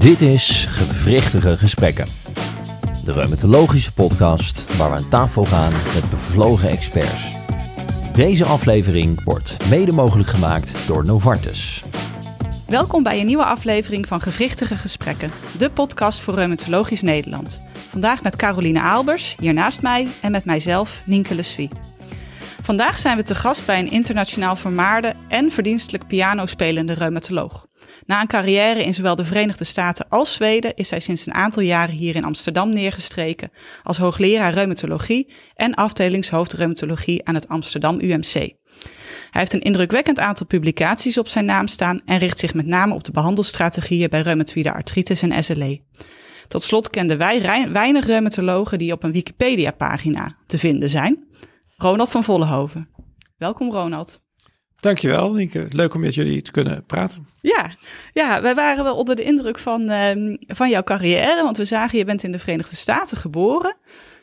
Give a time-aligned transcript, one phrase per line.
[0.00, 2.06] Dit is Gewrichtige Gesprekken.
[3.04, 7.36] De reumatologische podcast waar we aan tafel gaan met bevlogen experts.
[8.12, 11.84] Deze aflevering wordt mede mogelijk gemaakt door Novartis.
[12.66, 17.60] Welkom bij een nieuwe aflevering van Gewrichtige Gesprekken, de podcast voor Reumatologisch Nederland.
[17.90, 21.70] Vandaag met Caroline Aalbers, hier naast mij, en met mijzelf, Nienke Leswie.
[22.62, 27.66] Vandaag zijn we te gast bij een internationaal vermaarde en verdienstelijk pianospelende reumatoloog.
[28.06, 31.62] Na een carrière in zowel de Verenigde Staten als Zweden is hij sinds een aantal
[31.62, 33.50] jaren hier in Amsterdam neergestreken
[33.82, 38.32] als hoogleraar reumatologie en afdelingshoofd reumatologie aan het Amsterdam UMC.
[38.32, 42.94] Hij heeft een indrukwekkend aantal publicaties op zijn naam staan en richt zich met name
[42.94, 45.80] op de behandelstrategieën bij reumatoïde artritis en SLE.
[46.48, 51.28] Tot slot kenden wij weinig reumatologen die op een Wikipedia-pagina te vinden zijn.
[51.82, 52.88] Ronald van Vollenhoven.
[53.38, 54.20] Welkom Ronald.
[54.80, 55.66] Dankjewel, Nienke.
[55.70, 57.28] Leuk om met jullie te kunnen praten.
[57.40, 57.70] Ja,
[58.12, 61.42] ja wij waren wel onder de indruk van, uh, van jouw carrière.
[61.42, 63.76] Want we zagen, je bent in de Verenigde Staten geboren.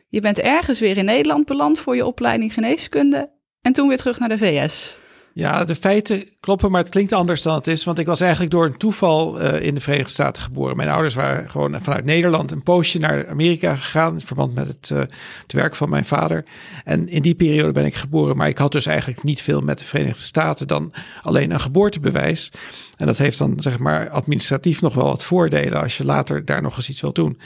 [0.09, 3.31] Je bent ergens weer in Nederland beland voor je opleiding geneeskunde.
[3.61, 4.97] En toen weer terug naar de VS.
[5.37, 7.83] Ja, de feiten kloppen, maar het klinkt anders dan het is.
[7.83, 10.77] Want ik was eigenlijk door een toeval uh, in de Verenigde Staten geboren.
[10.77, 14.13] Mijn ouders waren gewoon vanuit Nederland een poosje naar Amerika gegaan.
[14.13, 14.99] In verband met het, uh,
[15.41, 16.45] het werk van mijn vader.
[16.83, 18.37] En in die periode ben ik geboren.
[18.37, 22.51] Maar ik had dus eigenlijk niet veel met de Verenigde Staten dan alleen een geboortebewijs.
[22.95, 26.61] En dat heeft dan zeg maar administratief nog wel wat voordelen als je later daar
[26.61, 27.39] nog eens iets wil doen.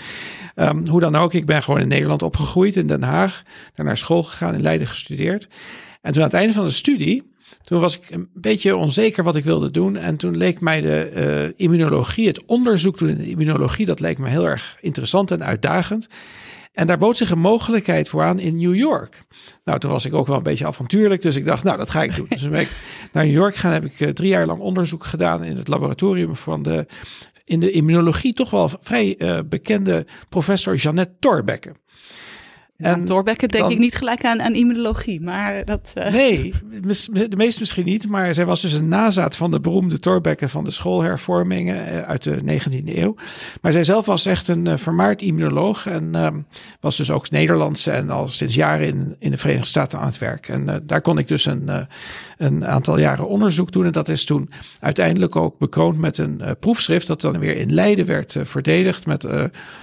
[0.55, 3.43] Um, hoe dan ook, ik ben gewoon in Nederland opgegroeid, in Den Haag.
[3.75, 5.47] Daar naar school gegaan, in Leiden gestudeerd.
[6.01, 7.30] En toen aan het einde van de studie
[7.61, 9.95] toen was ik een beetje onzeker wat ik wilde doen.
[9.95, 11.11] En toen leek mij de
[11.57, 15.43] uh, immunologie, het onderzoek doen in de immunologie, dat leek me heel erg interessant en
[15.43, 16.07] uitdagend.
[16.73, 19.23] En daar bood zich een mogelijkheid voor aan in New York.
[19.63, 22.03] Nou, toen was ik ook wel een beetje avontuurlijk, dus ik dacht, nou, dat ga
[22.03, 22.25] ik doen.
[22.29, 22.71] Dus toen ben ik
[23.13, 26.35] naar New York gaan, heb ik uh, drie jaar lang onderzoek gedaan in het laboratorium
[26.35, 26.85] van de,
[27.43, 31.75] in de immunologie toch wel vrij uh, bekende professor Jeannette Thorbecke.
[32.81, 35.93] En Thorbecke denk dan, ik niet gelijk aan, aan immunologie, maar dat...
[35.97, 36.11] Uh...
[36.11, 36.53] Nee,
[37.29, 40.63] de meeste misschien niet, maar zij was dus een nazaat van de beroemde Thorbecke van
[40.63, 43.15] de schoolhervormingen uh, uit de 19e eeuw.
[43.61, 46.27] Maar zij zelf was echt een uh, vermaard immunoloog en uh,
[46.79, 50.17] was dus ook Nederlands en al sinds jaren in, in de Verenigde Staten aan het
[50.17, 50.47] werk.
[50.47, 51.69] En daar kon ik dus een,
[52.37, 54.49] een aantal jaren onderzoek doen en dat is toen
[54.79, 59.27] uiteindelijk ook bekroond met een proefschrift dat dan weer in Leiden werd verdedigd met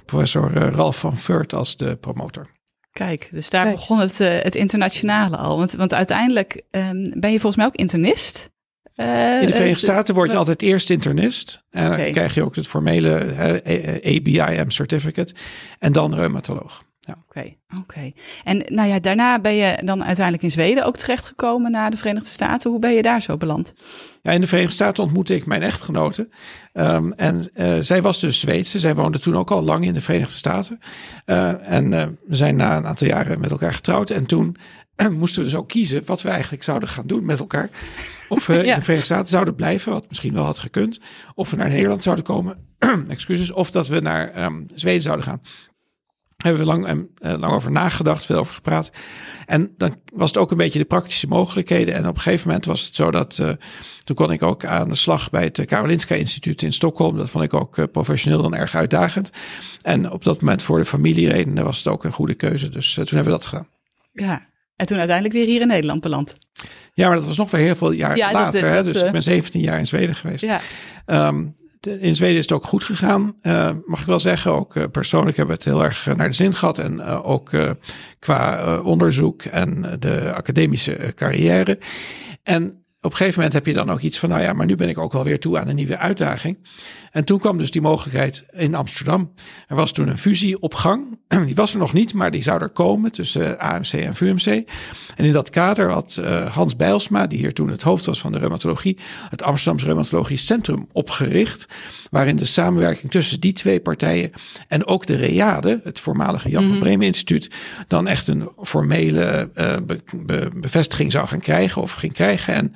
[0.04, 2.57] professor Ralf van Furt als de promotor.
[2.92, 3.76] Kijk, dus daar Kijk.
[3.76, 5.56] begon het, uh, het internationale al.
[5.56, 8.50] Want, want uiteindelijk um, ben je volgens mij ook internist.
[8.96, 11.64] Uh, in de Verenigde Staten word je uh, altijd eerst internist.
[11.70, 12.02] En okay.
[12.04, 13.34] dan krijg je ook het formele
[14.04, 15.34] ABIM certificate.
[15.78, 16.86] En dan reumatoloog.
[17.00, 17.14] Ja.
[17.28, 17.80] Oké, okay, oké.
[17.80, 18.14] Okay.
[18.44, 22.28] En nou ja, daarna ben je dan uiteindelijk in Zweden ook terechtgekomen naar de Verenigde
[22.28, 22.70] Staten.
[22.70, 23.74] Hoe ben je daar zo beland?
[24.34, 26.28] In de Verenigde Staten ontmoette ik mijn echtgenote.
[26.72, 28.78] Um, en uh, zij was dus Zweedse.
[28.78, 30.80] Zij woonde toen ook al lang in de Verenigde Staten.
[31.26, 34.10] Uh, en uh, we zijn na een aantal jaren met elkaar getrouwd.
[34.10, 34.56] En toen
[35.18, 37.70] moesten we dus ook kiezen wat we eigenlijk zouden gaan doen met elkaar.
[38.28, 38.60] Of we ja.
[38.60, 41.00] in de Verenigde Staten zouden blijven, wat misschien wel had gekund.
[41.34, 42.58] Of we naar Nederland zouden komen,
[43.08, 43.52] excuses.
[43.52, 45.40] Of dat we naar um, Zweden zouden gaan
[46.42, 48.90] hebben we lang, en, uh, lang over nagedacht, veel over gepraat.
[49.46, 51.94] En dan was het ook een beetje de praktische mogelijkheden.
[51.94, 53.50] En op een gegeven moment was het zo dat uh,
[54.04, 57.16] toen kon ik ook aan de slag bij het Karolinska Instituut in Stockholm.
[57.16, 59.30] Dat vond ik ook uh, professioneel dan erg uitdagend.
[59.82, 62.68] En op dat moment voor de familieredenen was het ook een goede keuze.
[62.68, 63.68] Dus toen hebben we dat gedaan.
[64.12, 66.34] Ja, en toen uiteindelijk weer hier in Nederland beland.
[66.94, 68.60] Ja, maar dat was nog weer heel veel jaar ja, later.
[68.60, 68.92] Dat, dat, hè?
[68.92, 70.44] Dus ik ben 17 jaar in Zweden geweest.
[70.44, 70.60] Ja.
[71.06, 74.52] Um, in Zweden is het ook goed gegaan, uh, mag ik wel zeggen.
[74.52, 76.78] Ook uh, persoonlijk hebben we het heel erg naar de zin gehad.
[76.78, 77.50] En ook
[78.18, 81.78] qua onderzoek en de academische carrière.
[82.42, 84.74] En op een gegeven moment heb je dan ook iets van, nou ja, maar nu
[84.74, 86.58] ben ik ook wel weer toe aan een nieuwe uitdaging.
[87.10, 89.32] En toen kwam dus die mogelijkheid in Amsterdam.
[89.66, 91.18] Er was toen een fusie op gang.
[91.46, 94.46] Die was er nog niet, maar die zou er komen tussen AMC en VUMC.
[95.16, 98.32] En in dat kader had uh, Hans Bijlsma, die hier toen het hoofd was van
[98.32, 98.98] de reumatologie,
[99.28, 101.66] het Amsterdamse Reumatologisch Centrum opgericht.
[102.10, 104.32] Waarin de samenwerking tussen die twee partijen
[104.68, 106.78] en ook de READE, het voormalige Jan mm -hmm.
[106.78, 107.50] van Bremen Instituut,
[107.88, 112.54] dan echt een formele uh, be be bevestiging zou gaan krijgen of ging krijgen.
[112.54, 112.74] En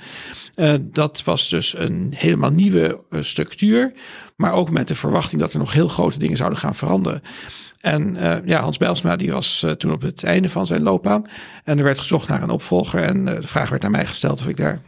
[0.56, 3.92] uh, dat was dus een helemaal nieuwe uh, structuur.
[4.36, 7.22] Maar ook met de verwachting dat er nog heel grote dingen zouden gaan veranderen.
[7.80, 11.24] En uh, ja, Hans Bijlsma die was toen op het einde van zijn loopbaan.
[11.64, 13.02] En er werd gezocht naar een opvolger.
[13.02, 14.80] En de vraag werd aan mij gesteld of ik daar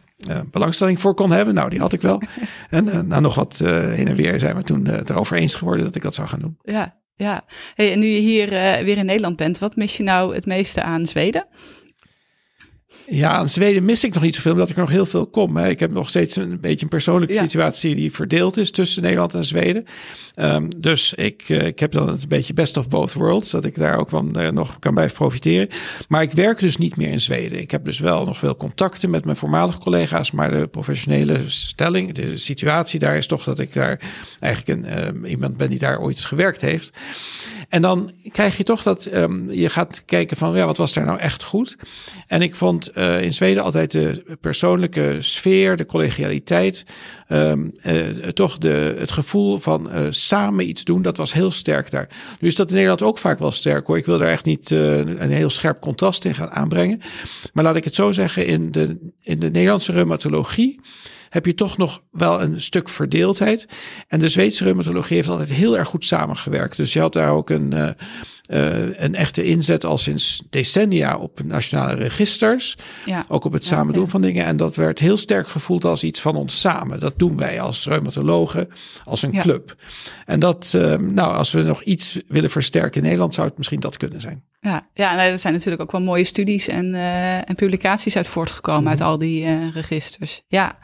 [0.51, 1.55] belangstelling voor kon hebben.
[1.55, 2.23] Nou, die had ik wel.
[2.71, 5.97] en na nog wat heen en weer zijn we toen het erover eens geworden dat
[5.97, 6.59] ik dat zou gaan doen.
[6.63, 7.45] Ja, ja.
[7.75, 8.49] Hey, en nu je hier
[8.85, 11.47] weer in Nederland bent, wat mis je nou het meeste aan Zweden?
[13.07, 15.57] Ja, aan Zweden mis ik nog niet zoveel, omdat ik er nog heel veel kom.
[15.57, 15.69] Hè.
[15.69, 19.45] Ik heb nog steeds een beetje een persoonlijke situatie die verdeeld is tussen Nederland en
[19.45, 19.87] Zweden.
[20.37, 23.75] Um, dus ik, uh, ik heb dan een beetje best of both worlds, dat ik
[23.75, 25.69] daar ook van uh, nog kan bij profiteren.
[26.09, 27.61] Maar ik werk dus niet meer in Zweden.
[27.61, 32.15] Ik heb dus wel nog veel contacten met mijn voormalige collega's, maar de professionele stelling,
[32.15, 34.01] de situatie daar is toch dat ik daar
[34.39, 36.93] eigenlijk een, uh, iemand ben die daar ooit gewerkt heeft.
[37.69, 41.05] En dan krijg je toch dat um, je gaat kijken van ja, wat was daar
[41.05, 41.77] nou echt goed?
[42.27, 46.85] En ik vond uh, in Zweden altijd de persoonlijke sfeer, de collegialiteit,
[47.29, 51.91] um, uh, toch de, het gevoel van uh, samen iets doen, dat was heel sterk
[51.91, 52.09] daar.
[52.41, 53.97] Nu is dat in Nederland ook vaak wel sterk hoor.
[53.97, 57.01] Ik wil daar echt niet een heel scherp contrast in gaan aanbrengen.
[57.53, 60.81] Maar laat ik het zo zeggen, in de, in de Nederlandse reumatologie
[61.35, 63.67] heb je toch nog wel een stuk verdeeldheid.
[64.09, 66.77] En de Zweedse reumatologie heeft altijd heel erg goed samengewerkt.
[66.77, 67.89] Dus je had daar ook een, uh,
[68.51, 72.77] uh, een echte inzet al sinds decennia op nationale registers.
[73.05, 73.25] Ja.
[73.29, 74.45] Ook op het samen doen van dingen.
[74.45, 77.01] En dat werd heel sterk gevoeld als iets van ons samen.
[77.01, 78.69] Dat doen wij als reumatologen,
[79.05, 79.75] als een club.
[80.27, 83.81] En dat, uh, nou, als we nog iets willen versterken in Nederland, zou het misschien
[83.81, 84.43] dat kunnen zijn.
[84.61, 86.95] Ja, ja er zijn natuurlijk ook wel mooie studies en,
[87.45, 90.43] en publicaties uit voortgekomen mm uit al die registers.
[90.49, 90.79] Ja.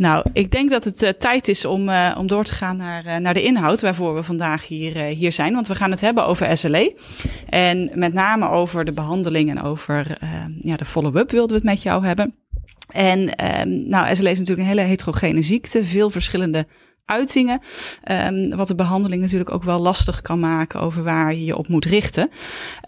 [0.00, 3.06] Nou, ik denk dat het uh, tijd is om, uh, om door te gaan naar,
[3.06, 5.54] uh, naar de inhoud waarvoor we vandaag hier, hier zijn.
[5.54, 6.96] Want we gaan het hebben over SLE.
[7.48, 10.18] En met name over de behandeling en over
[10.60, 12.34] ja, de follow-up wilden we het met jou hebben.
[12.88, 16.66] En ehm, nou, SLE is natuurlijk een hele heterogene ziekte, veel verschillende
[17.04, 17.60] uitingen.
[18.26, 21.68] Um, wat de behandeling natuurlijk ook wel lastig kan maken over waar je je op
[21.68, 22.30] moet richten.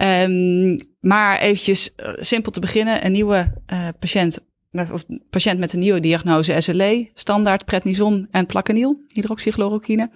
[0.03, 3.05] Um, maar eventjes simpel te beginnen.
[3.05, 3.53] Een nieuwe
[3.99, 4.39] patiënt
[4.73, 10.11] of patiënt met een nieuwe diagnose SLE, standaard prednison en plaquenil, hydroxychloroquine.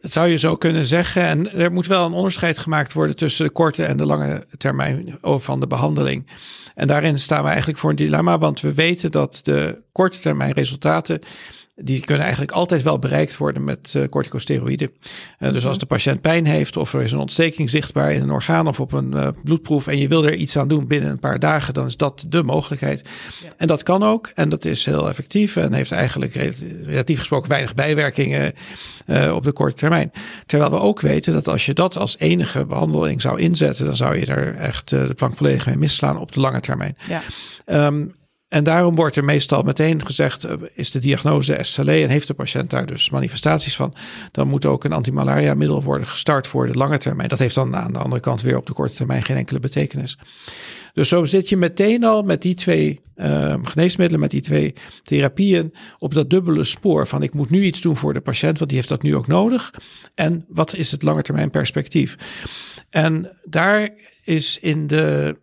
[0.00, 1.22] Dat zou je zo kunnen zeggen.
[1.22, 5.18] En er moet wel een onderscheid gemaakt worden tussen de korte en de lange termijn
[5.20, 6.26] van de behandeling.
[6.74, 10.52] En daarin staan we eigenlijk voor een dilemma, want we weten dat de korte termijn
[10.52, 11.20] resultaten
[11.76, 14.90] die kunnen eigenlijk altijd wel bereikt worden met uh, corticosteroïden.
[15.38, 15.78] Uh, dus als mhm.
[15.78, 18.92] de patiënt pijn heeft of er is een ontsteking zichtbaar in een orgaan of op
[18.92, 21.86] een uh, bloedproef en je wil er iets aan doen binnen een paar dagen, dan
[21.86, 23.08] is dat de mogelijkheid.
[23.42, 23.48] Ja.
[23.56, 26.34] En dat kan ook en dat is heel effectief en heeft eigenlijk
[26.82, 28.52] relatief gesproken weinig bijwerkingen
[29.32, 30.12] op de korte termijn.
[30.46, 34.18] Terwijl we ook weten dat als je dat als enige behandeling zou inzetten, dan zou
[34.18, 36.96] je er echt de plank volledig mee misslaan op de lange termijn.
[37.08, 37.22] Ja.
[37.86, 38.12] Um,
[38.48, 42.34] en daarom wordt er meestal meteen gezegd, eh, is de diagnose SLE en heeft de
[42.34, 43.94] patiënt daar dus manifestaties van,
[44.32, 47.28] dan moet ook een antimalaria middel worden gestart voor de lange termijn.
[47.28, 50.18] Dat heeft dan aan de andere kant weer op de korte termijn geen enkele betekenis.
[50.92, 55.74] Dus zo zit je meteen al met die twee uh, geneesmiddelen, met die twee therapieën
[55.98, 58.78] op dat dubbele spoor van ik moet nu iets doen voor de patiënt, want die
[58.78, 59.74] heeft dat nu ook nodig.
[60.14, 62.16] En wat is het lange termijn perspectief?
[62.90, 63.90] En daar
[64.24, 65.36] is in de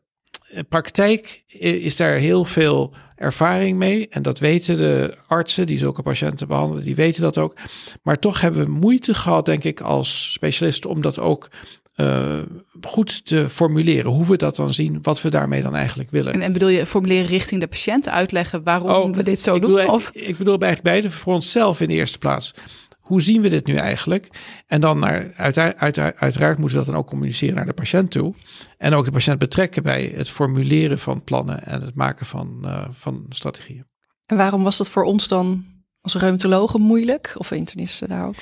[0.70, 4.08] praktijk is daar heel veel ervaring mee.
[4.10, 7.56] En dat weten de artsen die zulke patiënten behandelen, die weten dat ook.
[8.02, 11.50] Maar toch hebben we moeite gehad, denk ik, als specialisten om dat ook
[11.96, 12.40] uh,
[12.82, 14.12] goed te formuleren.
[14.12, 16.34] Hoe we dat dan zien, wat we daarmee dan eigenlijk willen.
[16.34, 19.74] En, en bedoel je formuleren richting de patiënt, uitleggen waarom oh, we dit zo doen?
[19.74, 20.10] Bedoel, of?
[20.14, 22.54] Ik bedoel eigenlijk beide voor onszelf in de eerste plaats
[23.04, 24.30] hoe zien we dit nu eigenlijk?
[24.68, 28.34] En dan naar, uiteraard, uiteraard moeten we dat dan ook communiceren naar de patiënt toe.
[28.78, 32.86] En ook de patiënt betrekken bij het formuleren van plannen en het maken van, uh,
[32.92, 33.86] van strategieën.
[34.26, 35.66] En waarom was dat voor ons dan
[36.02, 37.34] als reumatologen moeilijk?
[37.38, 38.36] Of internisten daar ook?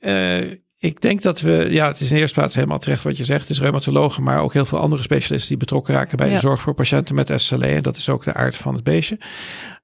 [0.00, 3.16] Uh, ik denk dat we, ja, het is in de eerste plaats helemaal terecht wat
[3.16, 3.40] je zegt.
[3.40, 6.60] Het is reumatologen, maar ook heel veel andere specialisten die betrokken raken bij de zorg
[6.60, 7.66] voor patiënten met SLE.
[7.66, 9.18] En dat is ook de aard van het beestje.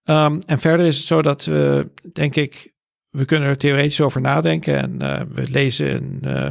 [0.05, 2.73] Um, en verder is het zo dat we, denk ik,
[3.19, 6.49] we kunnen er theoretisch over nadenken en uh, we lezen een, uh,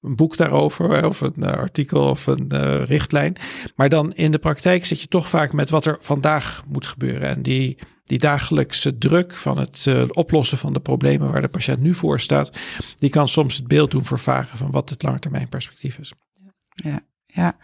[0.00, 3.36] een, boek daarover of een uh, artikel of een richtlijn.
[3.76, 7.28] Maar dan in de praktijk zit je toch vaak met wat er vandaag moet gebeuren.
[7.28, 11.94] En die, die dagelijkse druk van het oplossen van de problemen waar de patiënt nu
[11.94, 12.50] voor staat,
[12.96, 16.12] die kan soms het beeld doen vervagen van wat het langetermijnperspectief is.
[16.74, 17.08] Ja.
[17.32, 17.56] Ja,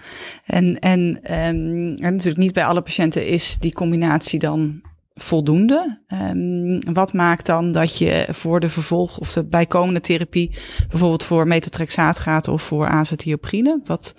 [0.45, 4.83] en, en, um, en natuurlijk niet bij alle patiënten is die combinatie dan
[5.17, 5.99] voldoende?
[6.09, 10.57] Um, wat maakt dan dat je voor de vervolg of de bijkomende therapie
[10.89, 13.81] bijvoorbeeld voor metotrexaat gaat of voor azathiopine?
[13.85, 14.15] Wat?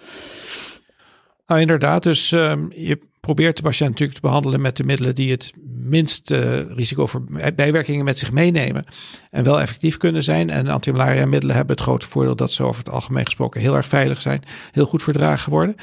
[1.47, 2.03] Nou, inderdaad.
[2.03, 6.31] Dus um, je probeert de patiënt natuurlijk te behandelen met de middelen die het minst
[6.31, 7.23] uh, risico voor
[7.55, 8.85] bijwerkingen met zich meenemen
[9.31, 10.49] en wel effectief kunnen zijn.
[10.49, 13.87] En antimalaria middelen hebben het grote voordeel dat ze over het algemeen gesproken heel erg
[13.87, 15.75] veilig zijn, heel goed verdragen worden.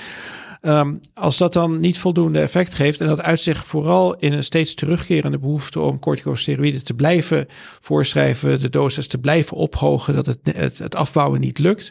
[0.67, 4.45] Um, als dat dan niet voldoende effect geeft en dat uit zich vooral in een
[4.45, 7.47] steeds terugkerende behoefte om corticosteroïden te blijven
[7.81, 11.91] voorschrijven, de dosis te blijven ophogen, dat het, het, het afbouwen niet lukt.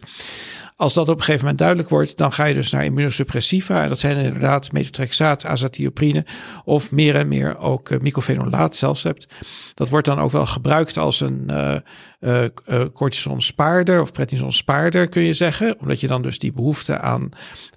[0.75, 3.83] Als dat op een gegeven moment duidelijk wordt, dan ga je dus naar immunosuppressiva.
[3.83, 6.25] En dat zijn inderdaad methotrexaat, azatioprine
[6.65, 9.27] of meer en meer ook uh, zelfs hebt.
[9.73, 11.75] Dat wordt dan ook wel gebruikt als een uh,
[12.19, 15.79] uh, cortison spaarder of prednison spaarder kun je zeggen.
[15.79, 17.29] Omdat je dan dus die behoefte aan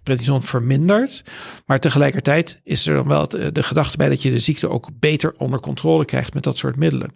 [0.02, 1.24] prednison vermindert.
[1.66, 5.34] Maar tegelijkertijd is er dan wel de gedachte bij dat je de ziekte ook beter
[5.36, 7.14] onder controle krijgt met dat soort middelen.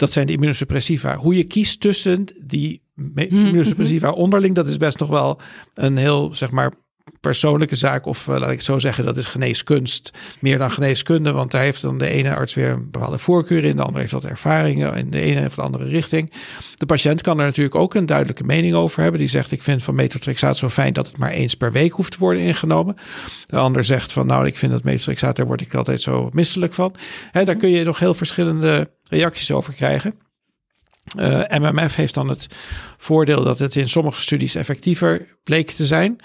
[0.00, 1.16] Dat zijn de immunosuppressiva.
[1.16, 2.82] Hoe je kiest tussen die
[3.14, 5.40] immunosuppressiva onderling, dat is best nog wel
[5.74, 6.72] een heel, zeg maar,
[7.20, 8.06] persoonlijke zaak.
[8.06, 11.32] Of uh, laat ik het zo zeggen, dat is geneeskunst meer dan geneeskunde.
[11.32, 13.76] Want daar heeft dan de ene arts weer een bepaalde voorkeur in.
[13.76, 16.32] De andere heeft wat ervaringen in de ene of de andere richting.
[16.76, 19.20] De patiënt kan er natuurlijk ook een duidelijke mening over hebben.
[19.20, 22.12] Die zegt, ik vind van metotrexaat zo fijn dat het maar eens per week hoeft
[22.12, 22.96] te worden ingenomen.
[23.46, 26.74] De ander zegt van, nou, ik vind dat metotrexaat, daar word ik altijd zo misselijk
[26.74, 26.94] van.
[27.32, 30.14] Daar kun je nog heel verschillende reacties over krijgen.
[31.18, 32.46] Uh, eh, MMF heeft dan het
[32.96, 36.20] voordeel dat het in sommige studies effectiever bleek te zijn.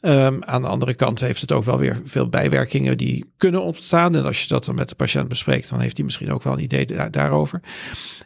[0.00, 4.16] Um, aan de andere kant heeft het ook wel weer veel bijwerkingen die kunnen ontstaan.
[4.16, 6.52] En als je dat dan met de patiënt bespreekt, dan heeft hij misschien ook wel
[6.52, 7.60] een idee daarover.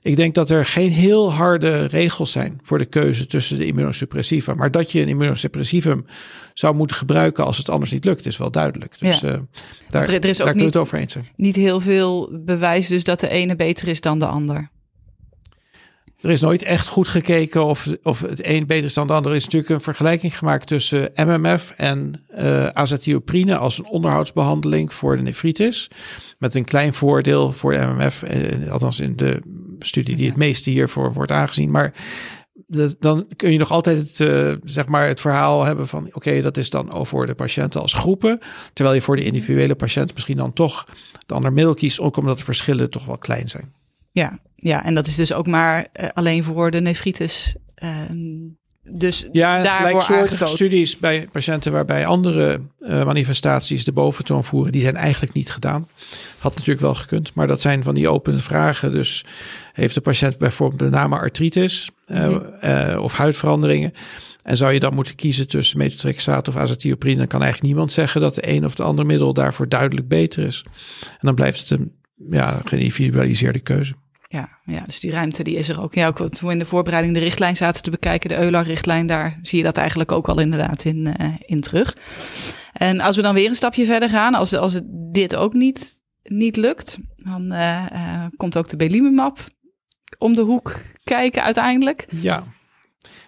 [0.03, 4.55] Ik denk dat er geen heel harde regels zijn voor de keuze tussen de immunosuppressiva.
[4.55, 6.07] Maar dat je een immunosuppressivum
[6.55, 8.99] zou moeten gebruiken als het anders niet lukt, is wel duidelijk.
[8.99, 9.33] Dus ja.
[9.33, 9.39] uh,
[9.89, 13.21] daar, er, er is ook niet, het over eens Niet heel veel bewijs dus dat
[13.21, 14.71] de ene beter is dan de ander.
[16.23, 19.31] Er is nooit echt goed gekeken of, of het een beter is dan de ander.
[19.31, 25.17] Er is natuurlijk een vergelijking gemaakt tussen MMF en uh, azatioprine als een onderhoudsbehandeling voor
[25.17, 25.91] de nefritis.
[26.39, 29.41] Met een klein voordeel voor de MMF, eh, althans in de
[29.79, 31.71] studie die het meeste hiervoor wordt aangezien.
[31.71, 31.93] Maar
[32.99, 36.57] dan kun je nog altijd het, uh, zeg maar het verhaal hebben van oké, dat
[36.57, 38.39] is dan voor de patiënten als groepen.
[38.73, 40.87] Terwijl je voor de individuele patiënt misschien dan toch
[41.27, 43.73] de ander middel kiest, ook omdat de verschillen toch wel klein zijn.
[44.13, 47.57] Ja, ja, en dat is dus ook maar uh, alleen voor de nefritis.
[47.83, 47.91] Uh,
[48.83, 54.97] dus ja, gelijksoortige studies bij patiënten waarbij andere uh, manifestaties de boventoon voeren, die zijn
[54.97, 55.89] eigenlijk niet gedaan.
[56.39, 58.93] Had natuurlijk wel gekund, maar dat zijn van die opene vragen.
[58.93, 59.25] Dus
[59.73, 62.99] heeft de patiënt bijvoorbeeld met name artritis mm -hmm.
[62.99, 63.93] of huidveranderingen?
[64.43, 68.21] En zou je dan moeten kiezen tussen metotrexaat of azatioprine, dan kan eigenlijk niemand zeggen
[68.21, 70.65] dat de een of de ander middel daarvoor duidelijk beter is.
[71.01, 71.93] En dan blijft het een
[72.31, 73.95] ja, geïndividualiseerde keuze.
[74.33, 75.95] Ja, ja, dus die ruimte die is er ook.
[75.95, 79.39] Ja, ook toen we in de voorbereiding de richtlijn zaten te bekijken, de EULAR-richtlijn, daar
[79.43, 81.97] zie je dat eigenlijk ook al inderdaad in, uh, in terug.
[82.73, 84.81] En als we dan weer een stapje verder gaan, als, als
[85.13, 89.39] dit ook niet, niet lukt, dan uh, uh, komt ook de Belimumab
[90.19, 92.07] om de hoek kijken uiteindelijk.
[92.11, 92.45] Ja.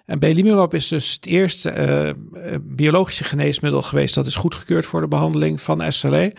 [0.06, 2.16] En Belimumab is dus het eerste
[2.62, 6.32] biologische geneesmiddel geweest dat is goedgekeurd voor de behandeling van SLE.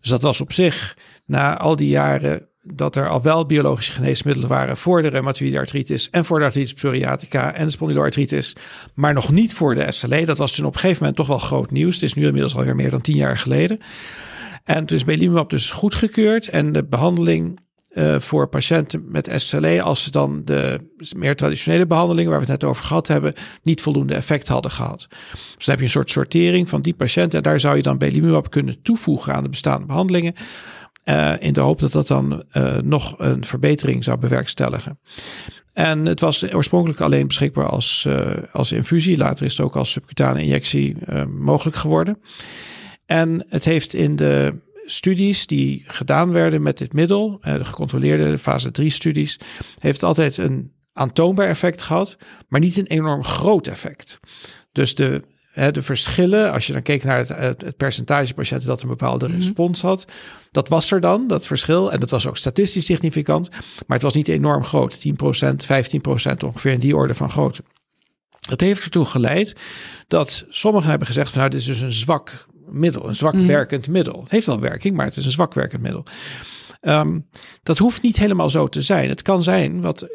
[0.00, 4.48] Dus dat was op zich na al die jaren dat er al wel biologische geneesmiddelen
[4.48, 8.56] waren voor de reumatoïde artritis en voor de artritis psoriatica en de spondyloartritis,
[8.94, 10.24] maar nog niet voor de SLE.
[10.24, 11.94] Dat was toen op een gegeven moment toch wel groot nieuws.
[11.94, 13.78] Het is nu inmiddels alweer meer dan tien jaar geleden.
[14.64, 17.60] En toen is belimumab dus goedgekeurd en de behandeling
[17.92, 20.80] uh, voor patiënten met SLE, als ze dan de
[21.16, 25.06] meer traditionele behandelingen waar we het net over gehad hebben, niet voldoende effect hadden gehad.
[25.56, 27.98] Dus dan heb je een soort sortering van die patiënten en daar zou je dan
[27.98, 30.34] belimumab kunnen toevoegen aan de bestaande behandelingen.
[31.08, 34.98] Uh, in de hoop dat dat dan uh, nog een verbetering zou bewerkstelligen.
[35.72, 39.16] En het was oorspronkelijk alleen beschikbaar als, uh, als infusie.
[39.16, 40.96] Later is het ook als subcutane injectie
[41.38, 42.20] mogelijk geworden.
[43.06, 48.70] En het heeft in de studies die gedaan werden met dit middel, de gecontroleerde fase
[48.70, 49.40] 3 studies,
[49.78, 52.16] heeft altijd een aantoonbaar effect gehad,
[52.48, 54.20] maar niet een enorm groot effect.
[54.72, 55.22] Dus de
[55.54, 59.36] de verschillen, als je dan keek naar het, het, percentage patiënten dat een bepaalde mhm.
[59.36, 60.04] respons had,
[60.50, 61.92] dat was er dan, dat verschil.
[61.92, 65.06] En dat was ook statistisch significant, maar het was niet enorm groot.
[65.06, 67.62] 10%, 15% ongeveer in die orde van grootte.
[68.48, 69.56] Dat heeft ertoe geleid
[70.06, 73.46] dat sommigen hebben gezegd van nou, dit is dus een zwak middel, een zwak mhm.
[73.46, 74.20] werkend middel.
[74.22, 76.04] Het heeft wel werking, maar het is een zwak werkend middel.
[76.80, 77.28] Um,
[77.62, 79.08] dat hoeft niet helemaal zo te zijn.
[79.08, 80.06] Het kan zijn, wat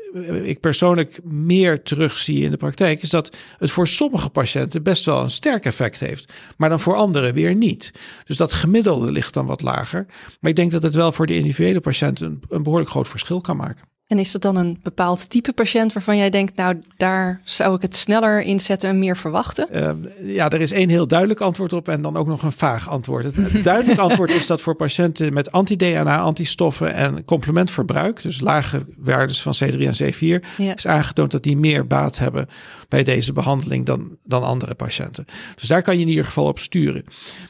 [0.44, 5.22] ik persoonlijk meer terugzie in de praktijk, is dat het voor sommige patiënten best wel
[5.22, 7.92] een sterk effect heeft, maar dan voor anderen weer niet.
[8.26, 10.06] Dus dat gemiddelde ligt dan wat lager.
[10.40, 13.58] Maar ik denk dat het wel voor de individuele patiënten een behoorlijk groot verschil kan
[13.58, 13.93] maken.
[14.08, 17.82] En is dat dan een bepaald type patiënt waarvan jij denkt, nou daar zou ik
[17.82, 19.70] het sneller inzetten en meer verwachten?
[19.70, 22.90] Ehm, ja, er is één heel duidelijk antwoord op en dan ook nog een vaag
[22.90, 23.24] antwoord.
[23.24, 29.42] Het duidelijke antwoord is dat voor patiënten met anti-DNA, antistoffen en complementverbruik, dus lage waardes
[29.42, 30.46] van C3 en C4,
[30.76, 32.50] is aangetoond dat die meer baat hebben
[32.90, 35.26] bij deze behandeling dan, dan andere patiënten.
[35.56, 37.06] Dus daar kan je in ieder geval op sturen.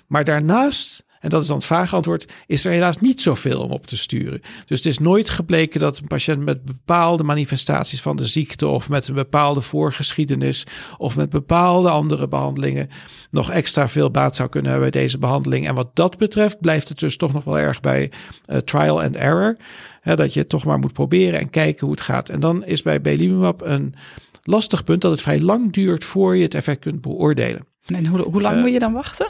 [0.07, 3.72] Maar daarnaast en dat is dan het vage antwoord, is er helaas niet zoveel om
[3.72, 4.42] op te sturen.
[4.65, 8.89] Dus het is nooit gebleken dat een patiënt met bepaalde manifestaties van de ziekte of
[8.89, 10.65] met een bepaalde voorgeschiedenis
[10.98, 12.89] of met bepaalde andere behandelingen
[13.32, 15.68] nog extra veel baat zou kunnen hebben bij deze behandeling.
[15.68, 18.12] En wat dat betreft blijft het dus toch nog wel erg bij
[18.50, 19.58] uh, trial and error.
[20.03, 22.30] dat je het toch maar moet proberen en kijken hoe het gaat.
[22.30, 23.96] En dan is bij belimumab een
[24.44, 27.65] lastig punt dat het vrij lang duurt voor je het effect kunt beoordelen.
[27.86, 29.27] En hoe, hoe lang uh, moet je dan wachten?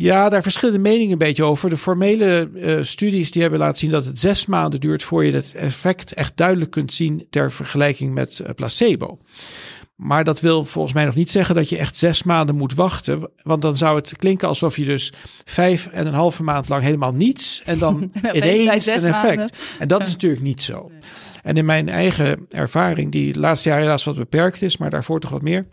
[0.00, 1.70] Ja, daar verschillende meningen een beetje over.
[1.70, 5.32] De formele uh, studies die hebben laten zien dat het zes maanden duurt voor je
[5.32, 9.18] het effect echt duidelijk kunt zien ter vergelijking met uh, placebo.
[9.96, 13.30] Maar dat wil volgens mij nog niet zeggen dat je echt zes maanden moet wachten.
[13.42, 15.12] Want dan zou het klinken alsof je dus
[15.44, 19.36] vijf en een halve maand lang helemaal niets en dan ineens een effect.
[19.36, 19.50] Maanden.
[19.78, 20.90] En dat is natuurlijk niet zo.
[21.42, 25.20] En in mijn eigen ervaring, die de laatste jaren helaas wat beperkt is, maar daarvoor
[25.20, 25.66] toch wat meer.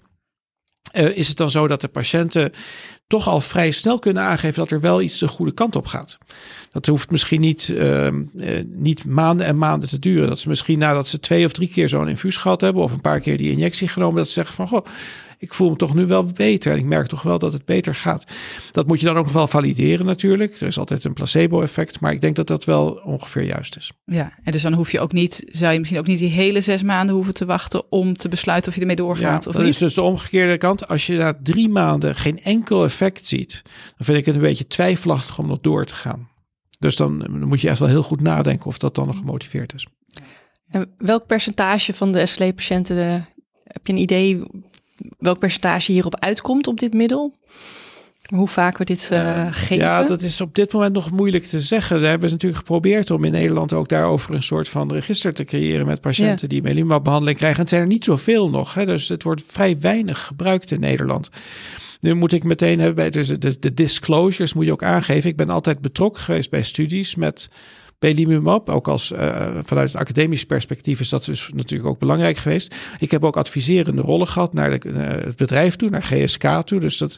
[0.94, 2.51] Uh, is het dan zo dat de patiënten
[3.08, 6.18] toch al vrij snel kunnen aangeven dat er wel iets de goede kant op gaat.
[6.72, 8.08] Dat hoeft misschien niet, uh,
[8.66, 10.28] niet maanden en maanden te duren.
[10.28, 13.02] Dat ze misschien nadat ze twee of drie keer zo'n infuus gehad hebben of een
[13.02, 14.86] paar keer die injectie genomen, dat ze zeggen van goh,
[15.46, 16.72] ik voel me toch nu wel beter.
[16.72, 18.24] En ik merk toch wel dat het beter gaat.
[18.72, 20.60] Dat moet je dan ook nog wel valideren natuurlijk.
[20.60, 22.00] Er is altijd een placebo-effect.
[22.00, 23.92] Maar ik denk dat dat wel ongeveer juist is.
[24.06, 26.62] Ja, en dus dan hoef je ook niet, zou je misschien ook niet die hele
[26.62, 29.64] zes maanden hoeven te wachten om te besluiten of je ermee doorgaat ja, of dat
[29.64, 29.74] niet.
[29.74, 30.88] is dus de omgekeerde kant.
[30.88, 34.68] Als je na drie maanden geen enkel effect ziet, dan vind ik het een beetje
[34.68, 36.30] twijfelachtig om nog door te gaan.
[36.80, 39.74] Dus dan, dan moet je echt wel heel goed nadenken of dat dan nog gemotiveerd
[39.74, 39.88] is.
[40.68, 43.28] En welk percentage van de SLE-patiënten
[43.64, 44.44] heb je een idee
[45.18, 47.34] welk percentage hierop uitkomt op dit middel?
[48.25, 49.86] Hoe vaak we dit uh, geven?
[49.86, 52.00] Ja, dat is op dit moment nog moeilijk te zeggen.
[52.00, 55.86] We hebben natuurlijk geprobeerd om in Nederland ook daarover een soort van register te creëren
[55.86, 57.60] met patiënten die melimumab-behandeling krijgen.
[57.60, 58.86] het zijn er niet zoveel nog, hè?
[58.86, 61.30] dus het wordt vrij weinig gebruikt in Nederland.
[62.00, 65.30] Nu moet ik meteen hebben bij de, de, de disclosures moet je ook aangeven.
[65.30, 67.50] Ik ben altijd betrokken geweest bij studies met
[68.00, 72.75] Belimumab, ook als uh, vanuit een academisch perspectief is dat dus natuurlijk ook belangrijk geweest.
[73.00, 76.80] Ik heb ook adviserende rollen gehad naar de, uh, het bedrijf toe, naar GSK toe.
[76.80, 77.18] Dus, dat,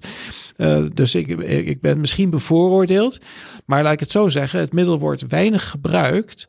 [0.58, 3.20] uh, dus ik, ik ben misschien bevooroordeeld.
[3.66, 6.48] Maar laat ik het zo zeggen, het middel wordt weinig gebruikt.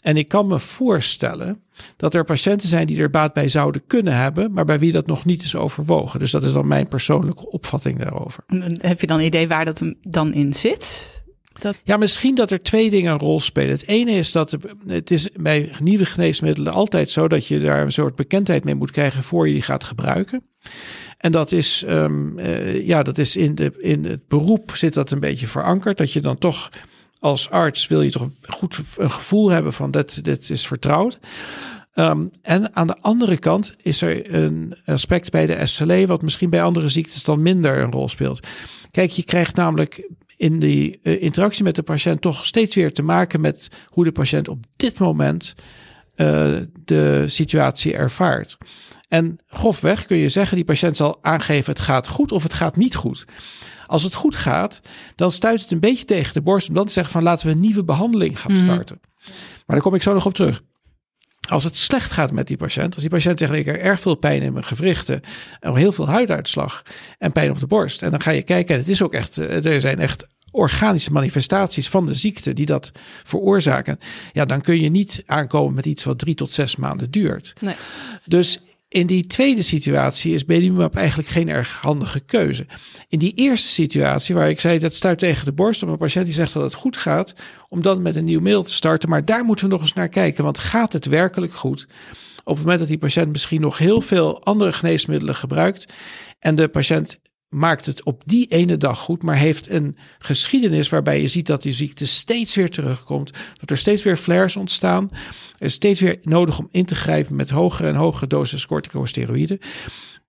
[0.00, 1.62] En ik kan me voorstellen
[1.96, 5.06] dat er patiënten zijn die er baat bij zouden kunnen hebben, maar bij wie dat
[5.06, 6.18] nog niet is overwogen.
[6.18, 8.44] Dus dat is dan mijn persoonlijke opvatting daarover.
[8.78, 11.19] Heb je dan een idee waar dat dan in zit?
[11.84, 13.70] Ja, misschien dat er twee dingen een rol spelen.
[13.70, 17.92] Het ene is dat het is bij nieuwe geneesmiddelen altijd zo dat je daar een
[17.92, 20.42] soort bekendheid mee moet krijgen voor je die gaat gebruiken.
[21.18, 25.10] En dat is, um, uh, ja, dat is in, de, in het beroep zit dat
[25.10, 25.98] een beetje verankerd.
[25.98, 26.70] Dat je dan toch
[27.18, 31.18] als arts wil je toch goed een gevoel hebben van dat dit is vertrouwd.
[31.94, 36.50] Um, en aan de andere kant is er een aspect bij de SLE wat misschien
[36.50, 38.46] bij andere ziektes dan minder een rol speelt.
[38.90, 40.08] Kijk, je krijgt namelijk
[40.40, 44.12] in die uh, interactie met de patiënt toch steeds weer te maken met hoe de
[44.12, 45.54] patiënt op dit moment
[46.16, 48.58] uh, de situatie ervaart.
[49.08, 52.76] En grofweg kun je zeggen, die patiënt zal aangeven het gaat goed of het gaat
[52.76, 53.24] niet goed.
[53.86, 54.80] Als het goed gaat,
[55.14, 57.52] dan stuit het een beetje tegen de borst om dan te zeggen van laten we
[57.52, 58.98] een nieuwe behandeling gaan starten.
[59.00, 59.32] Mm -hmm.
[59.66, 60.62] Maar daar kom ik zo nog op terug.
[61.50, 64.14] Als het slecht gaat met die patiënt, als die patiënt zegt ik heb erg veel
[64.14, 65.20] pijn in mijn gewrichten,
[65.60, 66.82] en heel veel huiduitslag
[67.18, 68.02] en pijn op de borst.
[68.02, 71.88] En dan ga je kijken, en het is ook echt, er zijn echt organische manifestaties
[71.88, 72.92] van de ziekte die dat
[73.24, 73.98] veroorzaken.
[74.32, 77.52] Ja, dan kun je niet aankomen met iets wat drie tot zes maanden duurt.
[77.60, 77.74] Nee.
[78.24, 78.60] Dus
[78.90, 82.66] in die tweede situatie is belimumab eigenlijk geen erg handige keuze.
[83.08, 86.24] In die eerste situatie, waar ik zei dat stuit tegen de borst, om een patiënt
[86.24, 87.34] die zegt dat het goed gaat,
[87.68, 89.08] om dan met een nieuw middel te starten.
[89.08, 91.86] Maar daar moeten we nog eens naar kijken, want gaat het werkelijk goed?
[92.44, 95.92] Op het moment dat die patiënt misschien nog heel veel andere geneesmiddelen gebruikt
[96.38, 101.20] en de patiënt maakt het op die ene dag goed, maar heeft een geschiedenis waarbij
[101.20, 105.08] je ziet dat die ziekte steeds weer terugkomt, dat er steeds weer flares ontstaan,
[105.58, 109.58] er is steeds weer nodig om in te grijpen met hogere en hogere doses corticosteroïden.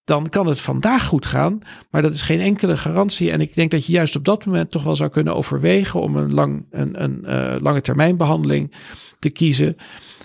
[0.04, 1.60] Dan kan het vandaag goed gaan,
[1.92, 3.32] maar dat is geen enkele garantie.
[3.32, 6.16] En ik denk dat je juist op dat moment toch wel zou kunnen overwegen om
[6.16, 8.74] een, lang, een, een uh, lange termijn behandeling
[9.20, 9.76] te kiezen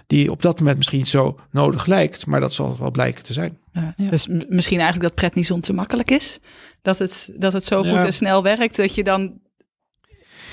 [0.06, 3.58] die op dat moment misschien zo nodig lijkt, maar dat zal wel blijken te zijn.
[3.72, 6.38] Ja, Dus misschien eigenlijk dat prednison te makkelijk is,
[6.86, 9.40] dat het, dat het zo goed en snel werkt, dat je dan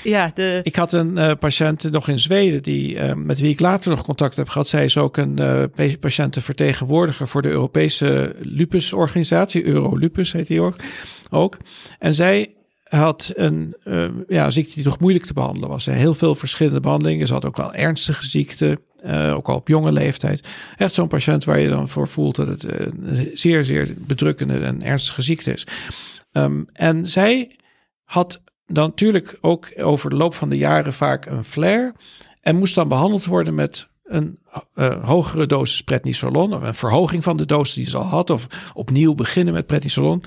[0.02, 0.60] ja, de...
[0.62, 4.04] Ik had een uh, patiënt nog in Zweden die, uh, met wie ik later nog
[4.04, 4.68] contact heb gehad.
[4.68, 9.66] Zij is ook een uh, patiëntenvertegenwoordiger voor de Europese lupusorganisatie.
[9.66, 10.76] Eurolupus heet die ook.
[11.30, 11.56] ook.
[11.98, 13.76] En zij had een
[14.28, 15.86] ja, ziekte die toch moeilijk te behandelen was.
[15.86, 17.26] Heel veel verschillende behandelingen.
[17.26, 20.48] Ze had ook wel ernstige ziekten, uh, ook al op jonge leeftijd.
[20.76, 24.82] Echt zo'n patiënt waar je dan voor voelt dat het een zeer, zeer bedrukkende en
[24.82, 25.66] ernstige ziekte is.
[26.36, 27.58] Um, en zij
[28.04, 31.94] had dan natuurlijk ook over de loop van de jaren vaak een flare.
[32.40, 34.38] En moest dan behandeld worden met een
[34.74, 36.54] uh, hogere dosis prednisolon.
[36.54, 38.30] Of een verhoging van de dosis die ze al had.
[38.30, 40.24] Of opnieuw beginnen met prednisolon.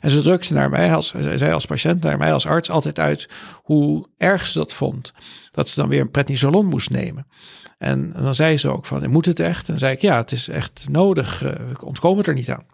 [0.00, 3.28] En ze drukte naar mij, als, zij als patiënt, naar mij als arts altijd uit
[3.62, 5.12] hoe erg ze dat vond.
[5.50, 7.26] Dat ze dan weer een prednisolon moest nemen.
[7.78, 9.68] En, dan zei ze ook van, moet het echt?
[9.68, 11.42] En zei ik, ja, het is echt nodig.
[11.42, 12.66] Uh, ik ontkom het er niet aan.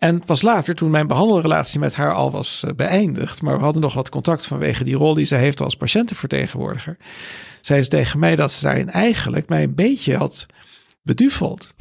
[0.00, 3.82] En pas later, toen mijn behandelrelatie met haar al was uh, beëindigd, maar we hadden
[3.82, 6.96] nog wat contact vanwege die rol die zij heeft als patiëntenvertegenwoordiger,
[7.60, 10.46] zei ze tegen mij dat ze daarin eigenlijk mij een beetje had
[11.02, 11.74] beduveld.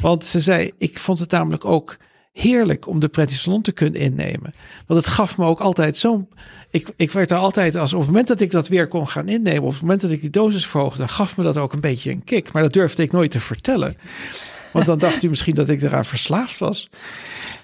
[0.00, 1.96] Want ze zei, ik vond het namelijk ook
[2.32, 4.54] heerlijk om de prednison te kunnen innemen.
[4.86, 6.28] Want het gaf me ook altijd zo'n.
[6.70, 9.28] Ik, ik werd er altijd als op het moment dat ik dat weer kon gaan
[9.28, 12.10] innemen, op het moment dat ik die dosis verhoogde, gaf me dat ook een beetje
[12.10, 12.52] een kick.
[12.52, 13.96] Maar dat durfde ik nooit te vertellen.
[14.72, 16.90] Want dan dacht u misschien dat ik eraan verslaafd was.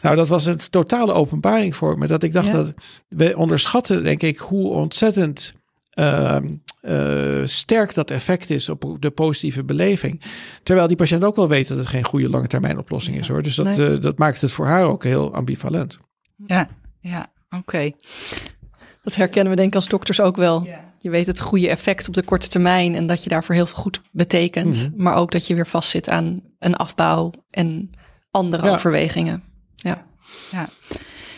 [0.03, 2.07] Nou, dat was een totale openbaring voor me.
[2.07, 2.75] Dat ik dacht dat
[3.09, 5.55] we onderschatten, denk ik, hoe ontzettend
[5.99, 6.37] uh,
[6.83, 10.23] uh, sterk dat effect is op de positieve beleving.
[10.63, 13.43] Terwijl die patiënt ook wel weet dat het geen goede lange termijn oplossing is hoor.
[13.43, 13.91] Dus dat, nee.
[13.91, 15.99] uh, dat maakt het voor haar ook heel ambivalent.
[16.47, 16.69] Ja,
[17.01, 17.57] ja, oké.
[17.57, 17.95] Okay.
[19.03, 20.65] Dat herkennen we denk ik als dokters ook wel.
[20.65, 20.87] Ja.
[20.99, 23.83] Je weet het goede effect op de korte termijn en dat je daarvoor heel veel
[23.83, 24.75] goed betekent.
[24.75, 25.03] Mm -hmm.
[25.03, 27.91] Maar ook dat je weer vastzit aan een afbouw en
[28.31, 28.73] andere ja.
[28.73, 29.43] overwegingen.
[29.83, 30.07] Ja.
[30.51, 30.69] ja.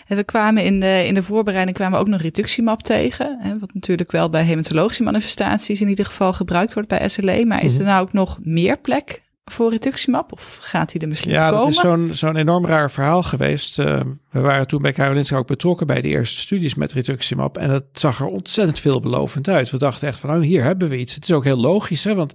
[0.07, 3.38] En we kwamen in de, in de voorbereiding kwamen we ook nog rituximab tegen.
[3.40, 7.44] Hè, wat natuurlijk wel bij hematologische manifestaties in ieder geval gebruikt wordt bij SLE.
[7.44, 10.33] Maar is er nou ook nog meer plek voor rituximab?
[10.33, 11.59] Of gaat hij er misschien ja, komen?
[11.59, 13.79] Ja, dat is zo'n zo'n enorm raar verhaal geweest.
[13.79, 14.00] Uh,
[14.31, 17.57] we waren toen bij Karolinska ook betrokken bij de eerste studies met rituximab.
[17.57, 19.70] En dat zag er ontzettend veelbelovend uit.
[19.70, 21.14] We dachten echt van, nou hier hebben we iets.
[21.14, 22.33] Het is ook heel logisch, hè, want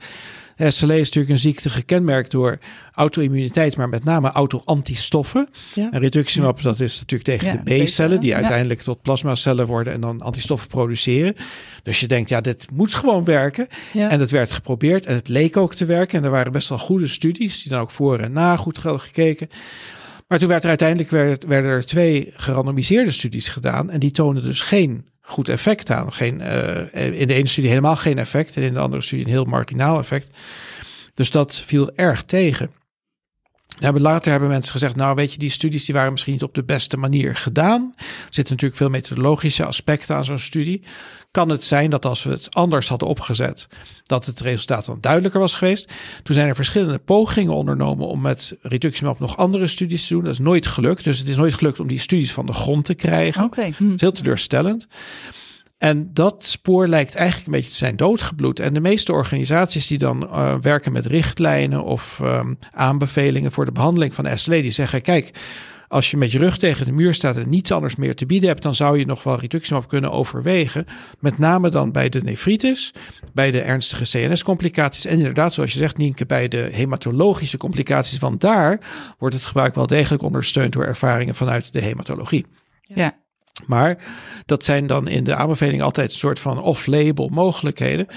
[0.57, 2.59] SLE is natuurlijk een ziekte gekenmerkt door
[2.91, 5.49] auto-immuniteit, maar met name auto-antistoffen.
[5.73, 5.91] Ja.
[5.91, 10.01] En rituximab, dat is natuurlijk tegen ja, de B-cellen, die uiteindelijk tot plasmacellen worden en
[10.01, 11.35] dan antistoffen produceren.
[11.83, 13.67] Dus je denkt, ja, dit moet gewoon werken.
[13.93, 16.17] En het werd geprobeerd en het leek ook te werken.
[16.19, 19.49] En er waren best wel goede studies, die dan ook voor en na goed gekeken.
[20.27, 23.89] Maar toen werd er uiteindelijk werd, werden er twee gerandomiseerde studies gedaan.
[23.89, 26.13] En die tonen dus geen goed effect aan.
[26.13, 28.55] Geen, uh, in de ene studie helemaal geen effect.
[28.55, 30.38] En in de andere studie een heel marginaal effect.
[31.13, 32.71] Dus dat viel erg tegen.
[33.80, 36.54] Hebben, later hebben mensen gezegd, nou weet je, die studies die waren misschien niet op
[36.54, 37.93] de beste manier gedaan.
[37.97, 40.84] Er zitten natuurlijk veel methodologische aspecten aan zo'n studie.
[41.32, 43.67] Kan het zijn dat als we het anders hadden opgezet,
[44.04, 45.91] dat het resultaat dan duidelijker was geweest.
[46.23, 50.23] Toen zijn er verschillende pogingen ondernomen om met rituximab nog andere studies te doen.
[50.23, 51.04] Dat is nooit gelukt.
[51.04, 53.43] Dus het is nooit gelukt om die studies van de grond te krijgen.
[53.43, 53.73] Okay.
[53.80, 54.88] Dat is heel teleurstellend.
[55.85, 58.59] En dat spoor lijkt eigenlijk een beetje te zijn doodgebloed.
[58.59, 63.71] En de meeste organisaties die dan uh, werken met richtlijnen of um, aanbevelingen voor de
[63.71, 65.31] behandeling van SLE, die zeggen: kijk,
[65.87, 68.49] als je met je rug tegen de muur staat en niets anders meer te bieden
[68.49, 70.85] hebt, dan zou je nog wel rituximab kunnen overwegen.
[71.19, 72.93] Met name dan bij de nefritis,
[73.33, 78.19] bij de ernstige CNS-complicaties en inderdaad, zoals je zegt, Nienke, bij de hematologische complicaties.
[78.19, 78.79] Want daar
[79.17, 82.45] wordt het gebruik wel degelijk ondersteund door ervaringen vanuit de hematologie.
[82.81, 83.23] Ja.
[83.67, 83.97] Maar
[84.45, 88.08] dat zijn dan in de aanbeveling altijd een soort van off-label mogelijkheden.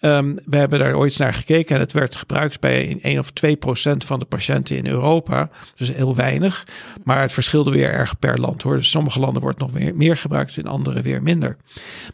[0.00, 3.56] Um, we hebben daar ooit naar gekeken en het werd gebruikt bij 1 of 2
[3.56, 5.50] procent van de patiënten in Europa.
[5.74, 6.66] Dus heel weinig.
[7.04, 8.76] Maar het verschilde weer erg per land hoor.
[8.76, 11.56] Dus sommige landen wordt nog meer, meer gebruikt, in andere weer minder.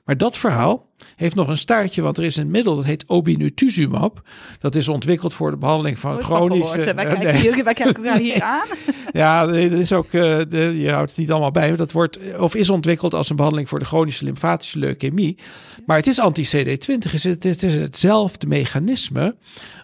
[0.05, 4.23] Maar dat verhaal heeft nog een staartje, want er is een middel dat heet obinutuzumab.
[4.59, 6.95] Dat is ontwikkeld voor de behandeling van chronische...
[6.95, 8.67] Wij kijken, hier, wij kijken elkaar hier aan.
[9.13, 12.19] ja, dat is ook, uh, de, je houdt het niet allemaal bij, maar dat wordt
[12.39, 15.39] of is ontwikkeld als een behandeling voor de chronische lymfatische leukemie.
[15.87, 19.37] Maar het is anti-CD20, het is hetzelfde mechanisme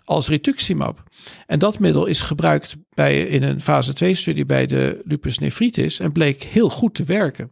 [0.04, 1.02] als rituximab.
[1.46, 6.00] En dat middel is gebruikt bij, in een fase 2 studie bij de lupus nephritis
[6.00, 7.50] en bleek heel goed te werken.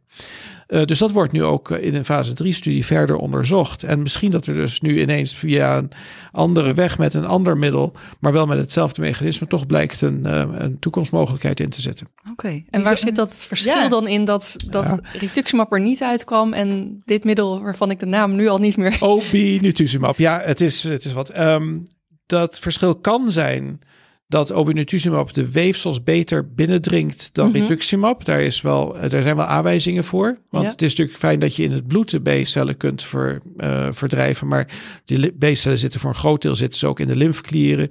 [0.69, 3.83] Uh, dus dat wordt nu ook in een fase 3 studie verder onderzocht.
[3.83, 5.91] En misschien dat er dus nu ineens via een
[6.33, 10.45] andere weg met een ander middel, maar wel met hetzelfde mechanisme, toch blijkt een, uh,
[10.53, 12.09] een toekomstmogelijkheid in te zetten.
[12.21, 12.31] Oké.
[12.31, 12.65] Okay.
[12.71, 13.89] En waar zit dat verschil ja.
[13.89, 14.99] dan in dat, dat ja.
[15.13, 18.97] rituximab er niet uitkwam en dit middel waarvan ik de naam nu al niet meer...
[19.01, 20.19] Obinutuzumab.
[20.19, 21.39] Ja, het is, het is wat.
[21.39, 21.87] Um,
[22.27, 23.81] dat verschil kan zijn
[24.29, 28.25] dat obinutuzumab de weefsels beter binnendringt dan mm rituximab.
[28.25, 30.39] Daar, is wel, daar zijn wel aanwijzingen voor.
[30.51, 33.89] Want het is natuurlijk fijn dat je in het bloed de B-cellen kunt ver, uh,
[33.91, 34.49] verdrijven.
[34.49, 34.69] Maar
[35.05, 37.89] die B-cellen zitten voor een groot deel zitten ze ook in de lymfeklieren,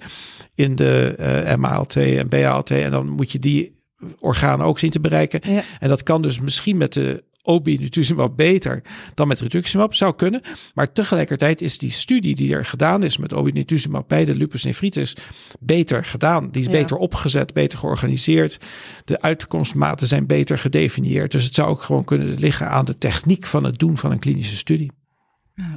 [0.55, 2.71] in de uh, MALT en BALT.
[2.71, 3.75] En dan moet je die
[4.19, 5.41] organen ook zien te bereiken.
[5.79, 8.81] En dat kan dus misschien met de obinutuzumab beter
[9.13, 9.95] dan met rituximab.
[9.95, 10.41] Zou kunnen.
[10.73, 15.15] Maar tegelijkertijd is die studie die er gedaan is met obinutuzumab bij de lupus nephritis
[15.59, 16.49] beter gedaan.
[16.51, 18.59] Die is beter opgezet, beter georganiseerd.
[19.05, 21.31] De uitkomstmaten zijn beter gedefinieerd.
[21.31, 24.19] Dus het zou ook gewoon kunnen liggen aan de techniek van het doen van een
[24.19, 24.91] klinische studie.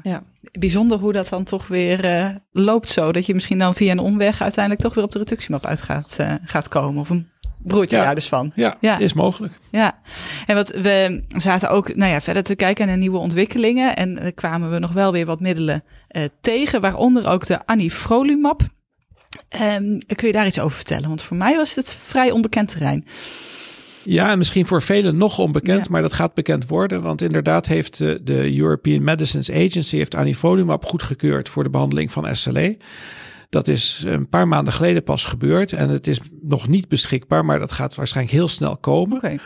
[0.02, 0.22] Ja.
[0.52, 3.12] Bijzonder hoe dat dan toch weer uh, loopt zo.
[3.12, 6.16] Dat je misschien dan via een omweg uiteindelijk toch weer op de rituximab uit gaat,
[6.20, 7.00] uh, gaat komen.
[7.00, 7.29] Of een
[7.62, 8.14] broertje ja.
[8.14, 8.52] dus van.
[8.54, 9.58] Ja, ja, is mogelijk.
[9.70, 9.98] Ja,
[10.46, 13.96] en wat we zaten ook nou ja, verder te kijken naar nieuwe ontwikkelingen.
[13.96, 18.62] En er kwamen we nog wel weer wat middelen uh, tegen, waaronder ook de anifrolumab.
[19.60, 21.08] Um, kun je daar iets over vertellen?
[21.08, 23.06] Want voor mij was het vrij onbekend terrein.
[24.02, 27.02] Ja, en misschien voor velen nog onbekend, maar dat gaat bekend worden.
[27.02, 32.36] Want inderdaad heeft de, de European Medicines Agency heeft anifrolumab goedgekeurd voor de behandeling van
[32.36, 32.76] SLE.
[33.50, 35.72] Dat is een paar maanden geleden pas gebeurd.
[35.72, 39.16] En het is nog niet beschikbaar, maar dat gaat waarschijnlijk heel snel komen.
[39.16, 39.38] Okay.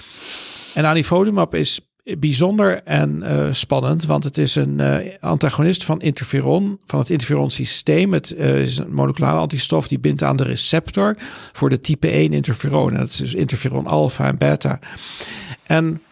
[0.75, 1.81] En anivolumab is
[2.19, 7.51] bijzonder en uh, spannend, want het is een uh, antagonist van interferon, van het interferon
[7.51, 8.12] systeem.
[8.12, 11.17] Het uh, is een moleculare antistof die bindt aan de receptor
[11.53, 12.93] voor de type 1 interferon.
[12.93, 14.79] En dat is dus interferon alpha en beta.
[15.62, 16.03] En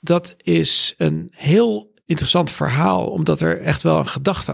[0.00, 4.52] dat is een heel interessant verhaal, omdat er echt wel een gedachte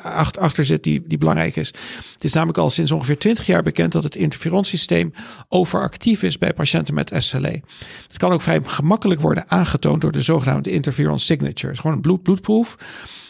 [0.00, 1.66] uh, achter zit die, die belangrijk is.
[2.14, 5.12] Het is namelijk al sinds ongeveer 20 jaar bekend dat het interferonsysteem
[5.48, 7.60] overactief is bij patiënten met SLE.
[8.08, 11.78] Het kan ook vrij gemakkelijk worden aangetoond door de zogenaamde interferon signatures.
[11.78, 12.76] Gewoon een bloed, bloedproef.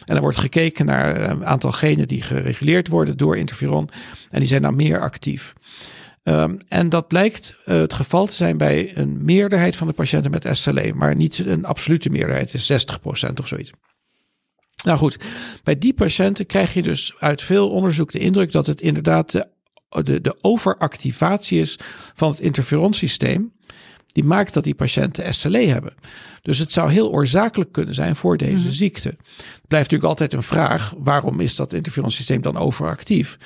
[0.04, 3.88] En er wordt gekeken naar een aantal genen die gereguleerd worden door interferon.
[4.30, 5.54] En die zijn dan meer actief.
[6.28, 10.30] Um, en dat blijkt uh, het geval te zijn bij een meerderheid van de patiënten
[10.30, 12.86] met SLE, maar niet een absolute meerderheid, is
[13.28, 13.70] 60% of zoiets.
[14.84, 15.16] Nou goed,
[15.62, 19.48] bij die patiënten krijg je dus uit veel onderzoek de indruk dat het inderdaad de,
[20.02, 21.78] de, de overactivatie is
[22.14, 23.52] van het interferonsysteem
[24.18, 25.94] die maakt dat die patiënten SLE hebben.
[26.42, 28.70] Dus het zou heel oorzakelijk kunnen zijn voor deze mhm.
[28.70, 29.08] ziekte.
[29.08, 33.38] Het blijft natuurlijk altijd een vraag: waarom is dat interferonsysteem dan overactief?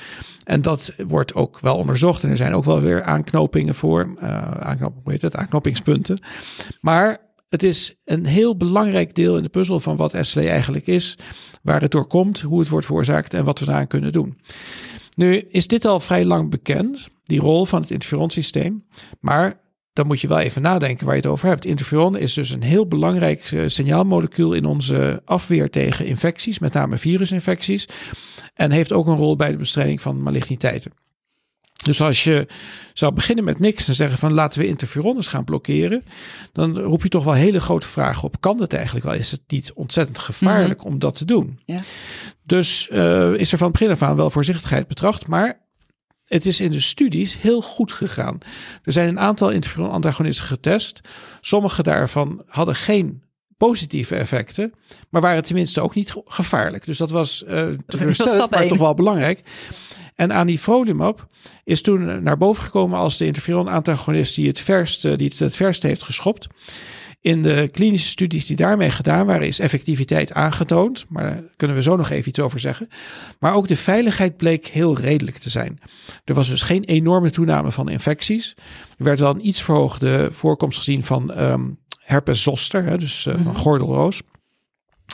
[0.45, 4.51] En dat wordt ook wel onderzocht en er zijn ook wel weer aanknopingen voor, uh,
[4.51, 6.23] aanknop, hoe heet het, aanknopingspunten.
[6.81, 11.19] Maar het is een heel belangrijk deel in de puzzel van wat SLE eigenlijk is,
[11.63, 14.39] waar het door komt, hoe het wordt veroorzaakt en wat we daaraan kunnen doen.
[15.17, 18.85] Nu is dit al vrij lang bekend, die rol van het interferonsysteem.
[19.21, 19.61] Maar
[19.93, 21.65] dan moet je wel even nadenken waar je het over hebt.
[21.65, 26.99] Interferon is dus een heel belangrijk uh, signaalmolecuul in onze afweer tegen infecties, met name
[26.99, 27.89] virusinfecties.
[28.55, 30.93] En heeft ook een rol bij de bestrijding van maligniteiten.
[31.83, 32.47] Dus als je
[32.93, 36.05] zou beginnen met niks en zeggen van laten we interferon eens gaan blokkeren,
[36.53, 38.41] dan roep je toch wel hele grote vragen op.
[38.41, 39.15] Kan dat eigenlijk wel?
[39.15, 40.89] Is het niet ontzettend gevaarlijk mhm.
[40.89, 41.61] om dat te doen?
[41.65, 41.81] Ja.
[42.43, 45.62] Dus uh, is er van het begin af aan wel voorzichtigheid betracht, maar
[46.27, 48.39] het is in de studies heel goed gegaan.
[48.83, 51.01] Er zijn een aantal interferon-antagonisten getest.
[51.41, 53.23] Sommige daarvan hadden geen
[53.57, 54.73] positieve effecten,
[55.11, 56.85] maar waren tenminste ook niet gevaarlijk.
[56.85, 59.43] Dus dat was uh, teleurstellend, maar toch wel belangrijk.
[60.15, 61.29] En anifrolumab
[61.65, 65.83] is toen naar boven gekomen als de interferon-antagonist die het verst, die het, het verst
[65.83, 66.47] heeft geschopt.
[67.23, 71.05] In de klinische studies die daarmee gedaan waren, is effectiviteit aangetoond.
[71.09, 72.89] Maar daar kunnen we zo nog even iets over zeggen.
[73.39, 75.81] Maar ook de veiligheid bleek heel redelijk te zijn.
[76.25, 78.55] Er was dus geen enorme toename van infecties.
[78.99, 83.35] Er werd wel een iets verhoogde voorkomst gezien van um, herpes zoster, hè, dus uh,
[83.35, 83.55] van mhm.
[83.55, 84.23] gordelroos.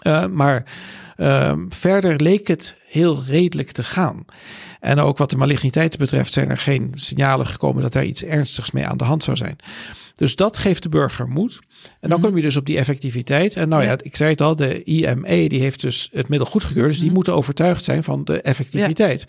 [0.07, 0.64] Uh, maar
[1.16, 4.25] um, verder leek het heel redelijk te gaan.
[4.81, 8.71] En ook wat de maligniteiten betreft zijn er geen signalen gekomen dat er iets ernstigs
[8.71, 9.59] mee aan de hand zou zijn.
[10.18, 11.59] Dus dat geeft de burger moed.
[12.00, 12.28] En dan mhm.
[12.28, 13.57] kom je dus op die effectiviteit.
[13.57, 16.88] En nou ja, ik zei het al, de IME die heeft dus het middel goedgekeurd.
[16.88, 17.14] Dus die mhm.
[17.14, 19.26] moeten overtuigd zijn van de effectiviteit.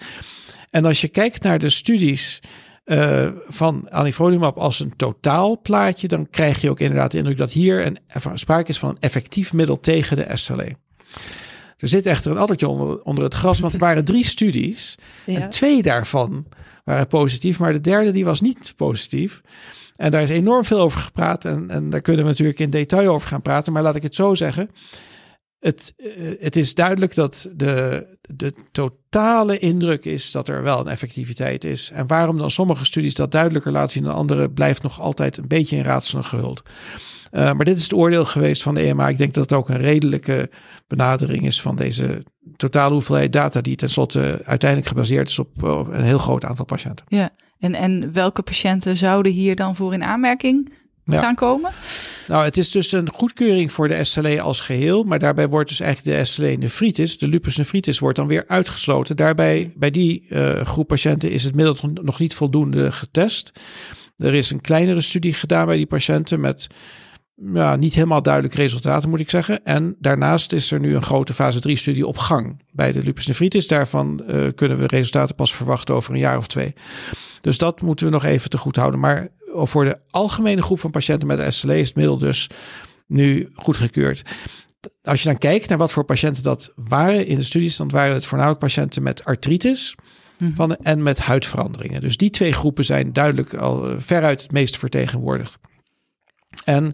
[0.70, 2.40] En als je kijkt naar de studies
[2.86, 7.86] uh, van anifrolumab als een totaalplaatje, dan krijg je ook inderdaad de indruk dat hier
[7.86, 7.98] een,
[8.34, 10.76] sprake is van een effectief middel tegen de SLE.
[11.78, 14.96] Er zit echter een addertje onder, onder het gras, want er waren drie studies.
[15.26, 16.46] En twee daarvan
[16.84, 19.42] waren positief, maar de derde die was niet positief.
[19.96, 21.46] En daar is enorm veel over gepraat.
[21.46, 23.74] En, en daar kunnen we natuurlijk in detail over gaan praten.
[23.74, 24.70] Maar laat ik het zo zeggen.
[25.60, 26.08] Het, eh,
[26.40, 31.92] het is duidelijk dat de, de totale indruk is dat er wel een effectiviteit is.
[31.92, 35.48] En waarom dan sommige studies dat duidelijker laten zien dan andere, blijft nog altijd een
[35.48, 36.64] beetje in raadselen gehuld.
[37.32, 39.08] Uh, maar dit is het oordeel geweest van de EMA.
[39.08, 40.50] Ik denk dat het ook een redelijke
[40.88, 42.24] benadering is van deze
[42.56, 47.06] totale hoeveelheid data, die tenslotte uiteindelijk gebaseerd is op, op een heel groot aantal patiënten.
[47.08, 50.72] Ja, En, en welke patiënten zouden hier dan voor in aanmerking
[51.18, 51.72] gaan komen?
[52.28, 55.04] Nou, het is dus een goedkeuring voor de SLE als geheel.
[55.04, 59.16] Maar daarbij wordt dus eigenlijk de SLE nefritis, de lupus nefritis, wordt dan weer uitgesloten.
[59.16, 63.52] Daarbij, bij die uh, groep patiënten is het middel nog niet voldoende getest.
[64.18, 66.68] Er is een kleinere studie gedaan bij die patiënten met
[67.54, 69.66] ja, niet helemaal duidelijk resultaten, moet ik zeggen.
[69.66, 73.28] En daarnaast is er nu een grote fase 3 studie op gang bij de lupus
[73.28, 73.68] nephritis.
[73.68, 76.74] Daarvan uh, kunnen we resultaten pas verwachten over een jaar of twee.
[77.42, 79.00] Dus dat moeten we nog even te goed houden.
[79.00, 82.50] Maar voor de algemene groep van patiënten met SLE is het middel dus
[83.08, 84.22] nu goedgekeurd.
[85.04, 88.14] Als je dan kijkt naar wat voor patiënten dat waren in de studies, dan waren
[88.14, 89.96] het voornamelijk patiënten met artritis.
[90.38, 90.56] Mhm.
[90.56, 92.02] Van, en met huidveranderingen.
[92.02, 95.58] Dus die twee groepen zijn duidelijk al eh, veruit het meest vertegenwoordigd.
[96.66, 96.94] En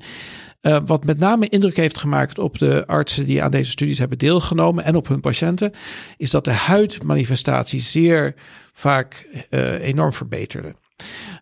[0.61, 4.17] uh, wat met name indruk heeft gemaakt op de artsen die aan deze studies hebben
[4.17, 5.71] deelgenomen en op hun patiënten,
[6.17, 8.35] is dat de huidmanifestatie zeer
[8.73, 10.75] vaak uh, enorm verbeterde.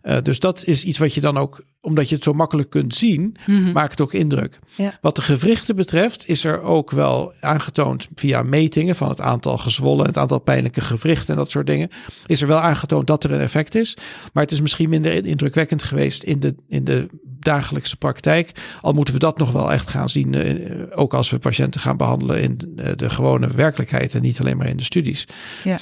[0.04, 2.94] Uh, dus dat is iets wat je dan ook, omdat je het zo makkelijk kunt
[2.94, 4.58] zien, mm maakt ook indruk.
[4.76, 4.98] Ja.
[5.00, 10.06] Wat de gewrichten betreft, is er ook wel aangetoond via metingen van het aantal gezwollen,
[10.06, 11.88] het aantal pijnlijke gewrichten en dat soort dingen,
[12.26, 13.96] is er wel aangetoond dat er een effect is.
[14.32, 18.50] Maar het is misschien minder indrukwekkend geweest in de, in de dagelijkse praktijk.
[18.80, 21.96] Al moeten we dat nog wel echt gaan zien, uh, ook als we patiënten gaan
[21.96, 25.26] behandelen in de, de gewone werkelijkheid en niet alleen maar in de studies.
[25.64, 25.78] Ja.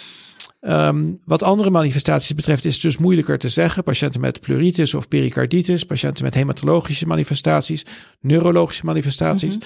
[0.67, 3.83] Um, wat andere manifestaties betreft is het dus moeilijker te zeggen.
[3.83, 7.85] Patiënten met pleuritis of pericarditis, patiënten met hematologische manifestaties,
[8.21, 9.57] neurologische manifestaties.
[9.57, 9.65] Mhm.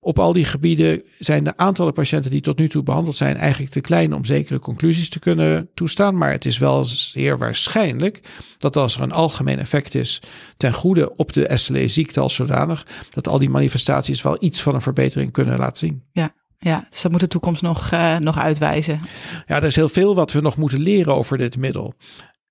[0.00, 3.72] Op al die gebieden zijn de aantallen patiënten die tot nu toe behandeld zijn eigenlijk
[3.72, 6.16] te klein om zekere conclusies te kunnen toestaan.
[6.16, 8.20] Maar het is wel zeer waarschijnlijk
[8.58, 10.22] dat als er een algemeen effect is
[10.56, 14.80] ten goede op de SLE-ziekte als zodanig, dat al die manifestaties wel iets van een
[14.80, 16.02] verbetering kunnen laten zien.
[16.12, 19.00] Ja, ja, dus dat moet de toekomst nog, uh, nog uitwijzen.
[19.46, 21.94] Ja, er is heel veel wat we nog moeten leren over dit middel.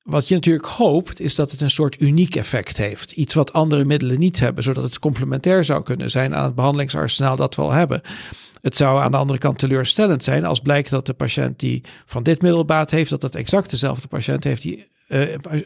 [0.04, 3.12] Wat je natuurlijk hoopt, is dat het een soort uniek effect heeft.
[3.12, 7.36] Iets wat andere middelen niet hebben, zodat het complementair zou kunnen zijn aan het behandelingsarsenaal
[7.36, 8.02] dat we al hebben.
[8.62, 12.23] Het zou aan de andere kant teleurstellend zijn als blijkt dat de patiënt die van
[12.23, 14.88] dit middel baat heeft, dat het exact dezelfde patiënt heeft die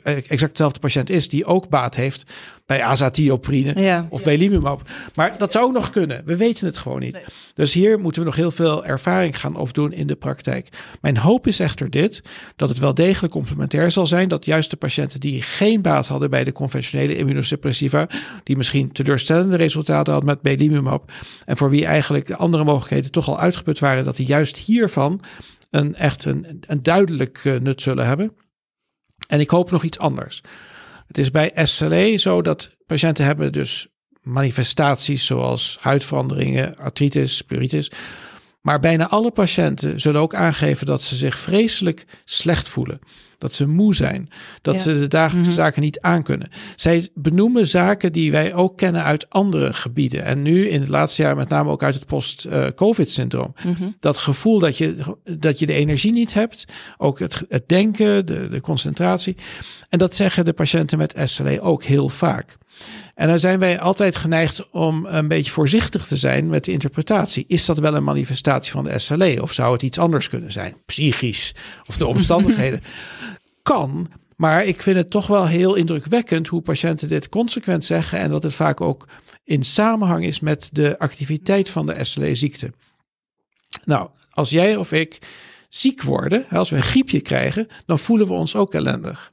[0.03, 2.31] exact dezelfde patiënt is die ook baat heeft
[2.65, 4.81] bij azatioprine of bij limumab.
[5.15, 6.21] Maar dat zou ook nog kunnen.
[6.25, 7.19] We weten het gewoon niet.
[7.53, 10.69] Dus hier moeten we nog heel veel ervaring gaan opdoen in de praktijk.
[11.01, 12.21] Mijn hoop is echter dit,
[12.55, 16.29] dat het wel degelijk complementair zal zijn, dat juist de patiënten die geen baat hadden
[16.29, 18.09] bij de conventionele immunosuppressiva,
[18.43, 21.11] die misschien teleurstellende resultaten hadden met belimumab
[21.45, 25.21] en voor wie eigenlijk de andere mogelijkheden toch al uitgeput waren, dat die juist hiervan
[25.69, 28.31] een echt een, een duidelijk uh, nut zullen hebben.
[29.27, 30.41] En ik hoop nog iets anders.
[31.07, 33.87] Het is bij SLE zo dat patiënten hebben dus
[34.21, 37.91] manifestaties zoals huidveranderingen, artritis, pleuritis.
[38.61, 42.99] Maar bijna alle patiënten zullen ook aangeven dat ze zich vreselijk slecht voelen
[43.37, 44.29] dat ze moe zijn,
[44.61, 45.61] dat ze de dagelijkse mhm.
[45.61, 46.49] zaken niet aankunnen.
[46.75, 50.23] Zij benoemen zaken die wij ook kennen uit andere gebieden.
[50.23, 53.53] En nu in het laatste jaar met name ook uit het post-COVID-syndroom.
[53.63, 53.89] Mhm.
[53.99, 56.65] Dat gevoel dat je, dat je de energie niet hebt,
[56.97, 59.37] ook het, het denken, de, de concentratie.
[59.89, 62.57] En dat zeggen de patiënten met SLE ook heel vaak.
[63.15, 67.45] En dan zijn wij altijd geneigd om een beetje voorzichtig te zijn met de interpretatie.
[67.47, 70.75] Is dat wel een manifestatie van de SLE of zou het iets anders kunnen zijn?
[70.85, 72.81] Psychisch of de omstandigheden?
[73.67, 78.29] Kan, maar ik vind het toch wel heel indrukwekkend hoe patiënten dit consequent zeggen en
[78.29, 79.07] dat het vaak ook
[79.43, 82.71] in samenhang is met de activiteit van de SLE-ziekte.
[83.85, 85.19] Nou, als jij of ik
[85.69, 89.31] ziek worden, als we een griepje krijgen, dan voelen we ons ook ellendig.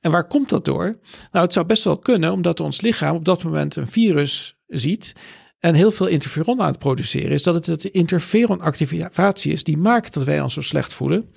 [0.00, 0.98] En waar komt dat door?
[1.32, 5.12] Nou, het zou best wel kunnen omdat ons lichaam op dat moment een virus ziet
[5.58, 10.14] en heel veel interferon aan het produceren is, dat het het interferonactivatie is die maakt
[10.14, 11.30] dat wij ons zo slecht voelen.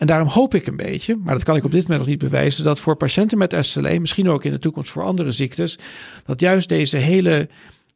[0.00, 2.18] En daarom hoop ik een beetje, maar dat kan ik op dit moment nog niet
[2.18, 5.78] bewijzen, dat voor patiënten met SLE, misschien ook in de toekomst voor andere ziektes,
[6.24, 7.48] dat juist deze hele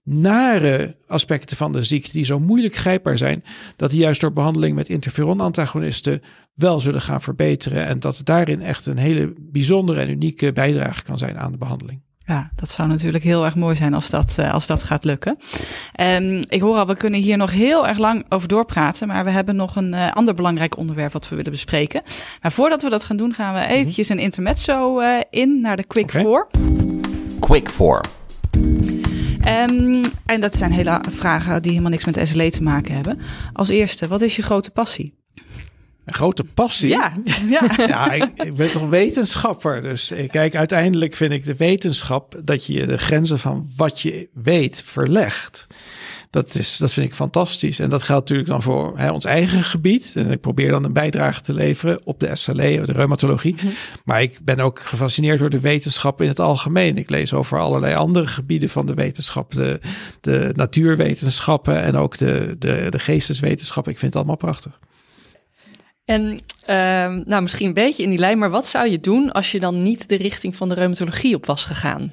[0.02, 3.44] nare aspecten van de ziekte, die zo moeilijk grijpbaar zijn,
[3.76, 6.22] dat die juist door behandeling met interferon-antagonisten
[6.54, 7.84] wel zullen gaan verbeteren.
[7.84, 12.00] En dat daarin echt een hele bijzondere en unieke bijdrage kan zijn aan de behandeling.
[12.26, 15.38] Ja, dat zou natuurlijk heel erg mooi zijn als dat, uh, als dat gaat lukken.
[16.00, 19.30] Um, ik hoor al, we kunnen hier nog heel erg lang over doorpraten, maar we
[19.30, 22.02] hebben nog een uh, ander belangrijk onderwerp wat we willen bespreken.
[22.42, 23.70] Maar voordat we dat gaan doen, gaan we mhm.
[23.70, 26.46] eventjes een intermezzo uh, in naar de Quick 4.
[27.40, 28.00] Quick 4.
[29.48, 33.20] Um, en dat zijn hele vragen die helemaal niks met SLE te maken hebben.
[33.52, 35.23] Als eerste, wat is je grote passie?
[36.04, 36.88] Een grote passie.
[36.88, 37.12] Ja,
[37.48, 37.70] ja.
[37.86, 39.82] ja ik, ik, ben toch wetenschapper.
[39.82, 44.28] Dus ik, kijk, uiteindelijk vind ik de wetenschap dat je de grenzen van wat je
[44.32, 45.66] weet verlegt.
[46.30, 47.78] Dat, is, dat vind ik fantastisch.
[47.78, 50.12] En dat geldt natuurlijk dan voor hè, ons eigen gebied.
[50.16, 53.54] En ik probeer dan een bijdrage te leveren op de SLE, de reumatologie.
[53.54, 53.66] Mhm.
[54.04, 56.98] Maar ik ben ook gefascineerd door de wetenschap in het algemeen.
[56.98, 59.52] Ik lees over allerlei andere gebieden van de wetenschap.
[59.52, 59.80] De,
[60.20, 63.92] de natuurwetenschappen en ook de, de, de geesteswetenschappen.
[63.92, 64.78] Ik vind het allemaal prachtig.
[66.04, 69.52] En uh, nou, misschien een beetje in die lijn, maar wat zou je doen als
[69.52, 72.12] je dan niet de richting van de reumatologie op was gegaan?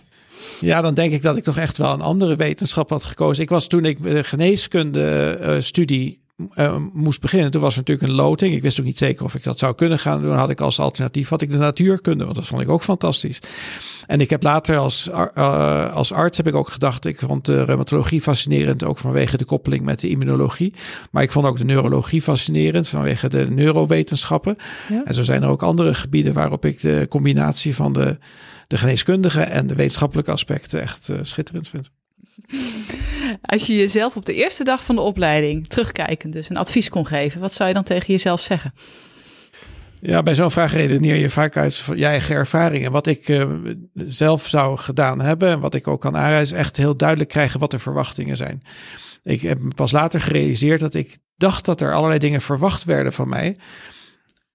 [0.59, 3.43] Ja, dan denk ik dat ik toch echt wel een andere wetenschap had gekozen.
[3.43, 6.19] Ik was toen ik de geneeskunde uh, studie
[6.55, 7.51] uh, moest beginnen.
[7.51, 8.55] Toen was er natuurlijk een loting.
[8.55, 10.35] Ik wist ook niet zeker of ik dat zou kunnen gaan doen.
[10.35, 13.39] Had ik als alternatief had ik de natuurkunde, want dat vond ik ook fantastisch.
[14.11, 17.63] En ik heb later als, uh, als arts heb ik ook gedacht, ik vond de
[17.63, 20.73] reumatologie fascinerend, ook vanwege de koppeling met de immunologie.
[21.11, 24.55] Maar ik vond ook de neurologie fascinerend vanwege de neurowetenschappen.
[24.89, 25.03] Ja.
[25.03, 28.17] En zo zijn er ook andere gebieden waarop ik de combinatie van de,
[28.67, 31.91] de geneeskundige en de wetenschappelijke aspecten echt uh, schitterend vind.
[33.41, 37.05] Als je jezelf op de eerste dag van de opleiding, terugkijkend dus, een advies kon
[37.05, 38.73] geven, wat zou je dan tegen jezelf zeggen?
[40.01, 42.89] Ja, bij zo'n vraag redeneer je vaak uit je eigen ervaring.
[42.89, 43.45] Wat ik uh,
[43.93, 47.59] zelf zou gedaan hebben en wat ik ook kan aanreizen, is echt heel duidelijk krijgen
[47.59, 48.61] wat de verwachtingen zijn.
[49.23, 53.29] Ik heb pas later gerealiseerd dat ik dacht dat er allerlei dingen verwacht werden van
[53.29, 53.57] mij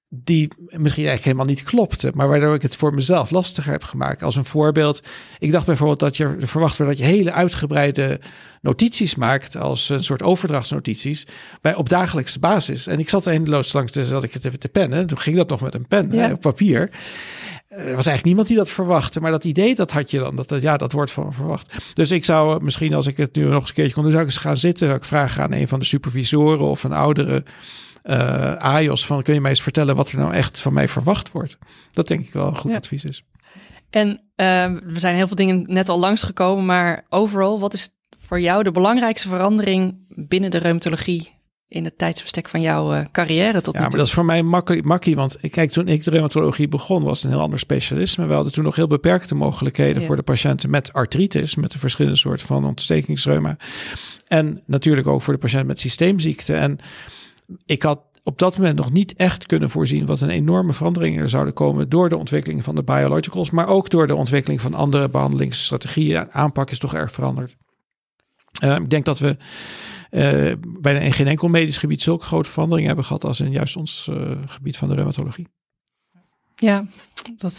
[0.08, 4.22] die misschien eigenlijk helemaal niet klopte, maar waardoor ik het voor mezelf lastiger heb gemaakt.
[4.22, 5.02] Als een voorbeeld,
[5.38, 8.20] ik dacht bijvoorbeeld dat je verwacht werd dat je hele uitgebreide
[8.60, 11.26] notities maakt als een soort overdrachtsnotities
[11.60, 12.86] bij op dagelijkse basis.
[12.86, 15.06] En ik zat eindeloos langs de, zat ik het te pennen.
[15.06, 16.90] Toen ging dat nog met een pen hè, op papier.
[17.68, 20.36] Er was eigenlijk niemand die dat verwachtte, maar dat idee dat had je dan.
[20.36, 21.76] Dat, dat, ja, dat wordt van verwacht.
[21.92, 24.24] Dus ik zou misschien, als ik het nu nog eens een keertje kon doen, zou
[24.24, 24.86] ik eens gaan zitten.
[24.86, 27.44] Zou ik vragen aan een van de supervisoren of een oudere
[28.06, 31.32] uh, AIOS van kun je mij eens vertellen wat er nou echt van mij verwacht
[31.32, 31.58] wordt.
[31.90, 33.24] Dat denk ik wel een goed advies is.
[33.90, 34.16] En uh,
[34.92, 38.70] we zijn heel veel dingen net al langsgekomen, maar overal, wat is voor jou de
[38.70, 41.34] belangrijkste verandering binnen de reumatologie
[41.68, 44.42] in het tijdsbestek van jouw uh, carrière tot ja, nu maar dat is voor mij
[44.82, 48.26] makkie, want kijk, toen ik de reumatologie begon, was het een heel ander specialisme.
[48.26, 52.18] We hadden toen nog heel beperkte mogelijkheden voor de patiënten met artritis, met de verschillende
[52.18, 53.56] soorten van ontstekingsreuma.
[54.26, 56.54] En natuurlijk ook voor de patiënt met systeemziekte.
[56.54, 56.78] En
[57.64, 61.28] ik had op dat moment nog niet echt kunnen voorzien wat een enorme veranderingen er
[61.28, 65.08] zouden komen door de ontwikkeling van de biologicals, maar ook door de ontwikkeling van andere
[65.08, 66.32] behandelingsstrategieën.
[66.32, 67.56] Aanpak is toch erg veranderd.
[68.64, 69.36] Uh, ik denk dat we
[70.10, 73.76] uh, bijna in geen enkel medisch gebied zulke grote veranderingen hebben gehad als in juist
[73.76, 75.48] ons uh, gebied van de reumatologie.
[76.56, 76.86] Ja,
[77.36, 77.58] dat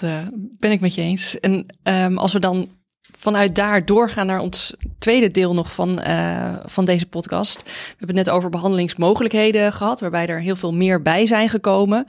[0.57, 1.39] ben ik met je eens.
[1.39, 2.69] En um, als we dan
[3.17, 7.63] vanuit daar doorgaan naar ons tweede deel nog van, uh, van deze podcast.
[7.63, 12.05] We hebben het net over behandelingsmogelijkheden gehad, waarbij er heel veel meer bij zijn gekomen.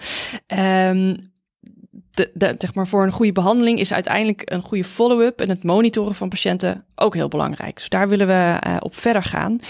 [0.87, 1.17] Um,
[2.35, 6.15] de, zeg maar voor een goede behandeling is uiteindelijk een goede follow-up en het monitoren
[6.15, 7.77] van patiënten ook heel belangrijk.
[7.77, 9.61] Dus daar willen we uh, op verder gaan.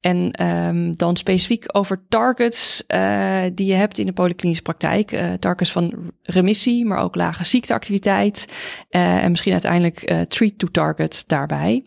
[0.00, 5.12] En um, dan specifiek over targets uh, die je hebt in de polyklinische praktijk.
[5.12, 8.48] Uh, targets van remissie, maar ook lage ziekteactiviteit.
[8.88, 11.84] en misschien uiteindelijk treat to target daarbij.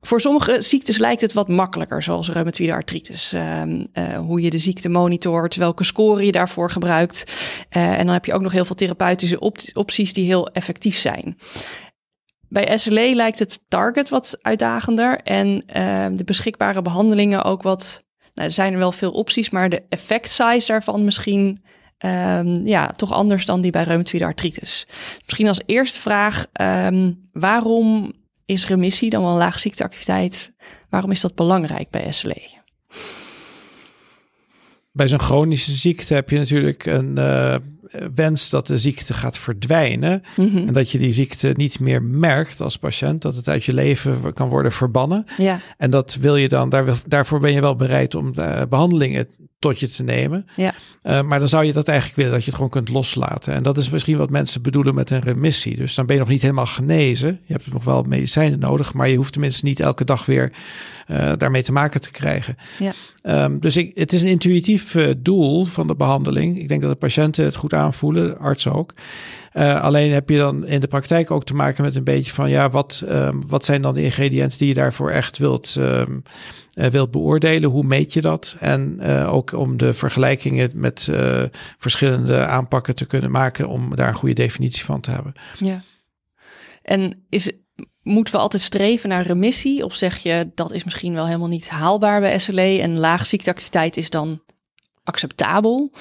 [0.00, 3.34] Voor sommige ziektes lijkt het wat makkelijker, zoals reumatoïde artritis.
[3.34, 7.24] Uh, uh, hoe je de ziekte monitort, welke score je daarvoor gebruikt.
[7.76, 10.96] Uh, en dan heb je ook nog heel veel therapeutische op opties die heel effectief
[10.96, 11.38] zijn.
[12.48, 18.04] Bij SLE lijkt het target wat uitdagender en ehm, de beschikbare behandelingen ook wat.
[18.34, 21.62] Nou, er zijn er wel veel opties, maar de effect size daarvan misschien
[21.98, 24.86] um, ja, toch anders dan die bij reumatoïde artritis.
[25.24, 26.46] Misschien als eerste vraag:
[27.32, 28.12] waarom
[28.50, 30.52] is remissie, dan wel laag ziekteactiviteit.
[30.88, 32.58] Waarom is dat belangrijk bij SLE?
[34.92, 37.54] Bij zo'n chronische ziekte heb je natuurlijk een uh,
[38.14, 40.22] wens dat de ziekte gaat verdwijnen.
[40.36, 40.56] Mhm.
[40.56, 43.22] En dat je die ziekte niet meer merkt als patiënt.
[43.22, 45.24] Dat het uit je leven kan worden verbannen.
[45.36, 45.60] Ja.
[45.76, 49.28] En dat wil je dan, daar, daarvoor ben je wel bereid om de behandelingen
[49.60, 50.46] tot je te nemen.
[50.56, 50.74] Ja.
[51.02, 53.54] Uh, maar dan zou je dat eigenlijk willen, dat je het gewoon kunt loslaten.
[53.54, 55.76] En dat is misschien wat mensen bedoelen met een remissie.
[55.76, 57.40] Dus dan ben je nog niet helemaal genezen.
[57.44, 60.52] Je hebt nog wel medicijnen nodig, maar je hoeft tenminste niet elke dag weer
[61.08, 62.56] uh, daarmee te maken te krijgen.
[62.78, 62.92] Ja.
[63.44, 66.58] Um, dus ik, het is een intuïtief uh, doel van de behandeling.
[66.58, 68.94] Ik denk dat de patiënten het goed aanvoelen, artsen ook.
[69.52, 72.50] Uh, alleen heb je dan in de praktijk ook te maken met een beetje van
[72.50, 76.22] ja, wat, um, wat zijn dan de ingrediënten die je daarvoor echt wilt, um,
[76.74, 77.70] uh, wilt beoordelen?
[77.70, 78.56] Hoe meet je dat?
[78.58, 81.10] En uh, ook om de vergelijkingen met
[81.78, 85.32] verschillende aanpakken te kunnen maken om daar een goede definitie van te hebben.
[85.58, 85.82] Ja.
[86.82, 87.52] En is,
[88.02, 89.84] moeten we altijd streven naar remissie?
[89.84, 93.96] Of zeg je dat is misschien wel helemaal niet haalbaar bij SLE en laag ziekteactiviteit
[93.96, 94.42] is dan
[95.04, 95.92] acceptabel?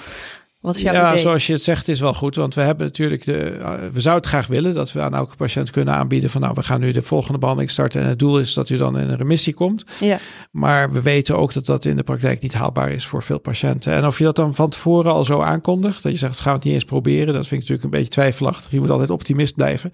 [0.62, 1.22] Wat is jouw ja, idee?
[1.22, 2.36] zoals je het zegt is wel goed.
[2.36, 3.38] Want we hebben natuurlijk de.
[3.38, 6.54] Eh, we zouden het graag willen dat we aan elke patiënt kunnen aanbieden van nou,
[6.56, 8.02] we gaan nu de volgende behandeling starten.
[8.02, 9.84] En het doel is dat u dan in een remissie komt.
[10.00, 10.20] Ja.
[10.52, 13.94] Maar we weten ook dat dat in de praktijk niet haalbaar is voor veel patiënten.
[13.94, 16.58] En of je dat dan van tevoren al zo aankondigt, dat je zegt, gaan we
[16.58, 18.72] het niet eens proberen, dat vind ik natuurlijk een beetje twijfelachtig.
[18.72, 19.92] Je moet altijd optimist blijven.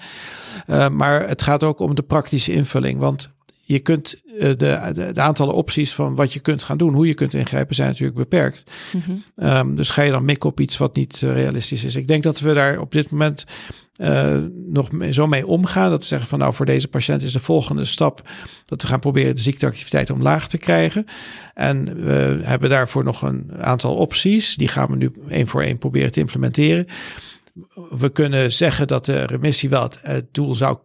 [0.68, 3.00] Uh, maar het gaat ook om de praktische invulling.
[3.00, 3.35] Want
[3.68, 4.56] je kunt uh, de,
[4.94, 7.90] de, de, aantallen opties van wat je kunt gaan doen, hoe je kunt ingrijpen, zijn
[7.90, 8.72] natuurlijk beperkt.
[8.92, 9.48] Mm -hmm.
[9.48, 11.96] um, dus ga je dan mikken op iets wat niet uh, realistisch is.
[11.96, 13.46] Ik denk dat we daar op dit moment
[13.98, 14.38] uh,
[14.68, 15.90] nog zo mee omgaan.
[15.90, 18.30] Dat we zeggen van nou voor deze patiënt is de volgende stap
[18.66, 21.06] dat we gaan proberen de ziekteactiviteit omlaag te krijgen.
[21.54, 24.56] En we hebben daarvoor nog een aantal opties.
[24.56, 26.88] Die gaan we nu één voor één proberen te implementeren.
[27.90, 30.78] We kunnen zeggen dat de remissie wel het, het doel zou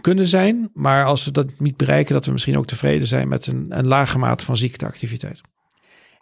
[0.00, 0.70] kunnen zijn.
[0.74, 3.86] Maar als we dat niet bereiken, dat we misschien ook tevreden zijn met een, een
[3.86, 5.40] lage mate van ziekteactiviteit.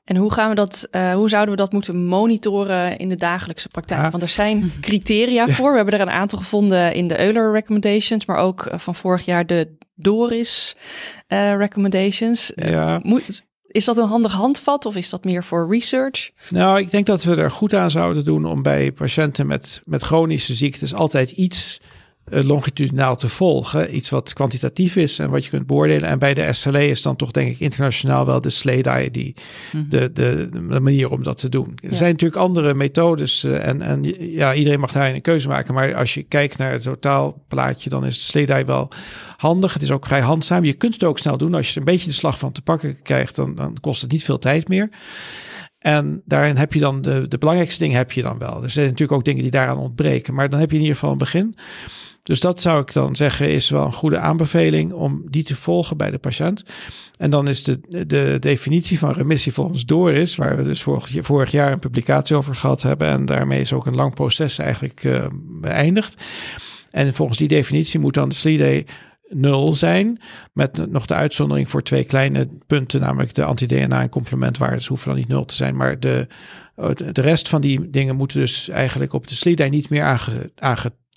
[0.05, 3.68] En hoe gaan we dat, uh, hoe zouden we dat moeten monitoren in de dagelijkse
[3.68, 4.01] praktijk?
[4.01, 4.11] Ja.
[4.11, 5.70] Want er zijn criteria voor.
[5.70, 9.24] We hebben er een aantal gevonden in de Euler recommendations, maar ook uh, van vorig
[9.24, 10.76] jaar de Doris
[11.28, 12.53] uh, recommendations.
[12.55, 13.01] Ja.
[13.03, 16.30] Moet, is dat een handig handvat of is dat meer voor research?
[16.49, 20.03] Nou, ik denk dat we er goed aan zouden doen om bij patiënten met, met
[20.03, 21.80] chronische ziektes altijd iets
[22.25, 23.97] longitudinaal te volgen.
[23.97, 26.09] Iets wat kwantitatief is en wat je kunt beoordelen.
[26.09, 29.35] En bij de SLE is dan toch denk ik internationaal wel de SLEDAI die
[29.73, 29.91] mm-hmm.
[29.91, 31.79] de, de, de, manier om dat te doen.
[31.83, 34.03] Er zijn natuurlijk andere methodes uh, en, en
[34.33, 35.75] ja, iedereen mag daar een keuze maken.
[35.75, 38.91] Maar als je kijkt naar het totaalplaatje, dan is de SLEDAI wel
[39.37, 39.73] handig.
[39.73, 40.64] Het is ook vrij handzaam.
[40.64, 41.55] Je kunt het ook snel doen.
[41.55, 44.12] Als je er een beetje de slag van te pakken krijgt, dan, dan kost het
[44.12, 44.91] niet veel tijd meer.
[45.79, 48.62] En daarin heb je dan de, de belangrijkste dingen heb je dan wel.
[48.62, 50.35] Er zijn natuurlijk ook dingen die daaraan ontbreken.
[50.35, 51.57] Maar dan heb je in ieder geval een begin.
[52.23, 55.97] Dus dat zou ik dan zeggen is wel een goede aanbeveling om die te volgen
[55.97, 56.64] bij de patiënt.
[57.18, 61.51] En dan is de, de definitie van remissie volgens Doris, waar we dus vorig, vorig
[61.51, 63.09] jaar een publicatie over gehad hebben.
[63.09, 65.25] En daarmee is ook een lang proces eigenlijk uh,
[65.61, 66.23] beëindigd.
[66.91, 68.85] En volgens die definitie moet dan de SLIDE
[69.29, 70.20] nul zijn.
[70.53, 75.16] Met nog de uitzondering voor twee kleine punten, namelijk de anti-DNA en complementwaardes hoeven dan
[75.16, 75.77] niet nul te zijn.
[75.77, 76.27] Maar de,
[77.12, 80.53] de rest van die dingen moeten dus eigenlijk op de SLIDE niet meer aange,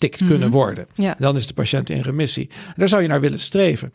[0.09, 0.87] kunnen worden.
[0.93, 1.15] Ja.
[1.19, 2.49] Dan is de patiënt in remissie.
[2.75, 3.93] Daar zou je naar willen streven.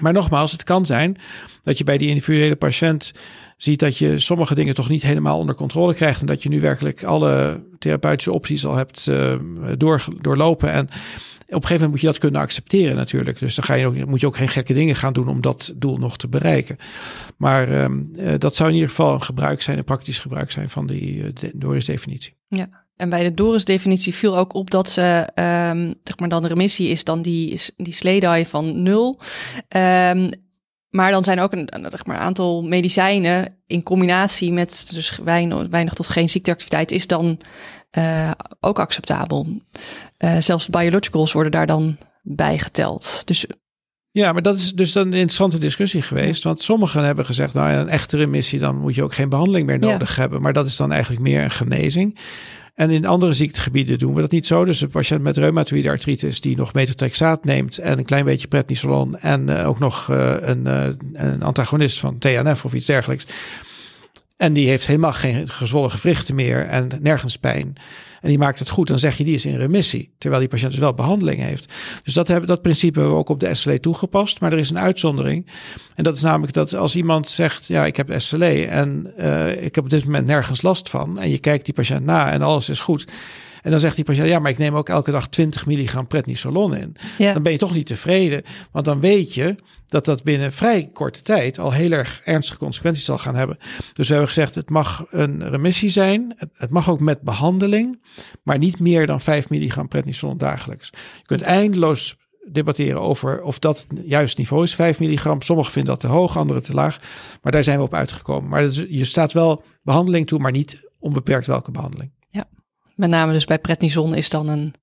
[0.00, 1.16] Maar nogmaals, het kan zijn
[1.62, 3.12] dat je bij die individuele patiënt
[3.56, 6.20] ziet dat je sommige dingen toch niet helemaal onder controle krijgt.
[6.20, 9.34] En dat je nu werkelijk alle therapeutische opties al hebt uh,
[9.76, 10.70] door, doorlopen.
[10.70, 13.38] En op een gegeven moment moet je dat kunnen accepteren natuurlijk.
[13.38, 15.72] Dus dan ga je ook, moet je ook geen gekke dingen gaan doen om dat
[15.76, 16.76] doel nog te bereiken.
[17.36, 20.68] Maar um, uh, dat zou in ieder geval een gebruik zijn, een praktisch gebruik zijn
[20.68, 22.34] van die uh, de Doris-definitie.
[22.48, 22.83] Ja.
[22.96, 26.88] En bij de Doris-definitie viel ook op dat ze, um, zeg maar dan de remissie
[26.88, 29.20] is dan die, die SLEDAI van nul.
[29.68, 30.30] Um,
[30.90, 35.94] maar dan zijn ook een, zeg maar, aantal medicijnen in combinatie met dus weinig, weinig
[35.94, 37.40] tot geen ziekteactiviteit is dan
[37.98, 38.30] uh,
[38.60, 39.46] ook acceptabel.
[40.18, 43.22] Uh, zelfs biologicals worden daar dan bij geteld.
[43.24, 43.46] Dus
[44.14, 46.42] ja, maar dat is dus dan een interessante discussie geweest.
[46.42, 49.66] Want sommigen hebben gezegd, nou ja, een echte remissie, dan moet je ook geen behandeling
[49.66, 50.20] meer nodig ja.
[50.20, 50.42] hebben.
[50.42, 52.18] Maar dat is dan eigenlijk meer een genezing.
[52.74, 54.64] En in andere ziektegebieden doen we dat niet zo.
[54.64, 59.18] Dus een patiënt met reumatoïde artritis die nog metotrexaat neemt en een klein beetje prednisolon
[59.18, 63.26] en uh, ook nog uh, een, uh, een antagonist van TNF of iets dergelijks.
[64.36, 67.76] En die heeft helemaal geen gezwollen gewrichten meer en nergens pijn.
[68.20, 68.88] En die maakt het goed.
[68.88, 70.14] Dan zeg je die is in remissie.
[70.18, 71.72] Terwijl die patiënt dus wel behandeling heeft.
[72.02, 74.40] Dus dat, hebben, dat principe hebben we ook op de SLE toegepast.
[74.40, 75.50] Maar er is een uitzondering.
[75.94, 79.74] En dat is namelijk dat als iemand zegt: Ja, ik heb SLE en uh, ik
[79.74, 81.18] heb op dit moment nergens last van.
[81.18, 83.06] En je kijkt die patiënt na en alles is goed.
[83.64, 86.76] En dan zegt die patiënt, ja, maar ik neem ook elke dag 20 milligram prednisolon
[86.76, 86.96] in.
[87.18, 87.32] Ja.
[87.32, 88.42] Dan ben je toch niet tevreden.
[88.72, 89.56] Want dan weet je
[89.88, 93.58] dat dat binnen vrij korte tijd al heel erg ernstige consequenties zal gaan hebben.
[93.92, 96.36] Dus we hebben gezegd, het mag een remissie zijn.
[96.54, 98.02] Het mag ook met behandeling,
[98.42, 100.90] maar niet meer dan 5 milligram prednisolon dagelijks.
[101.16, 102.16] Je kunt eindeloos
[102.52, 105.42] debatteren over of dat juist niveau is, 5 milligram.
[105.42, 107.00] Sommigen vinden dat te hoog, anderen te laag.
[107.42, 108.48] Maar daar zijn we op uitgekomen.
[108.48, 112.10] Maar je staat wel behandeling toe, maar niet onbeperkt welke behandeling.
[112.94, 114.74] Met name dus bij prednison is dan een,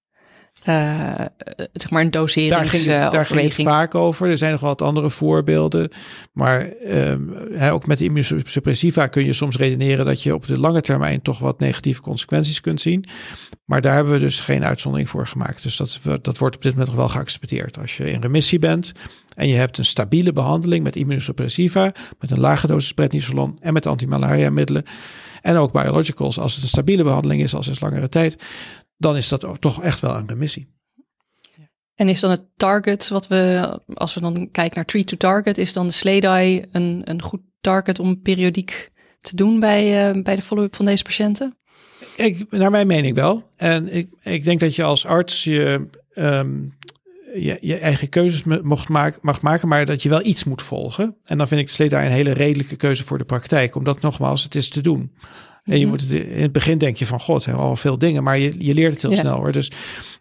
[0.65, 1.25] uh,
[1.73, 4.29] zeg maar een doserings Daar ging, uh, daar ging het vaak over.
[4.29, 5.91] Er zijn nog wat andere voorbeelden.
[6.33, 10.81] Maar uh, ook met de immunosuppressiva kun je soms redeneren dat je op de lange
[10.81, 13.05] termijn toch wat negatieve consequenties kunt zien.
[13.65, 15.63] Maar daar hebben we dus geen uitzondering voor gemaakt.
[15.63, 17.79] Dus dat, dat wordt op dit moment nog wel geaccepteerd.
[17.79, 18.91] Als je in remissie bent
[19.35, 23.85] en je hebt een stabiele behandeling met immunosuppressiva, met een lage dosis prednisolon en met
[23.85, 24.83] antimalaria middelen
[25.41, 28.37] en ook biologicals, als het een stabiele behandeling is, als is langere tijd,
[28.97, 30.67] dan is dat ook toch echt wel een remissie.
[31.95, 35.57] En is dan het target wat we, als we dan kijken naar treat to target,
[35.57, 40.35] is dan de SLEDAI een, een goed target om periodiek te doen bij, uh, bij
[40.35, 41.57] de follow-up van deze patiënten?
[42.15, 43.49] Ik, naar mijn mening wel.
[43.55, 46.59] En ik, ik denk dat je als arts je, ehm,
[47.33, 51.15] je, je, eigen keuzes mocht maken, mag maken, maar dat je wel iets moet volgen.
[51.23, 54.43] En dan vind ik de daar een hele redelijke keuze voor de praktijk, omdat nogmaals,
[54.43, 55.11] het is te doen.
[55.63, 55.89] En je mhm.
[55.89, 58.37] moet het, in het begin denk je van god, er zijn al veel dingen, maar
[58.37, 59.51] je, je leert het heel snel hoor.
[59.51, 59.71] Dus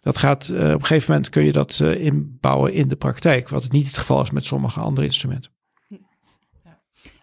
[0.01, 3.49] dat gaat uh, op een gegeven moment kun je dat uh, inbouwen in de praktijk,
[3.49, 5.51] wat niet het geval is met sommige andere instrumenten.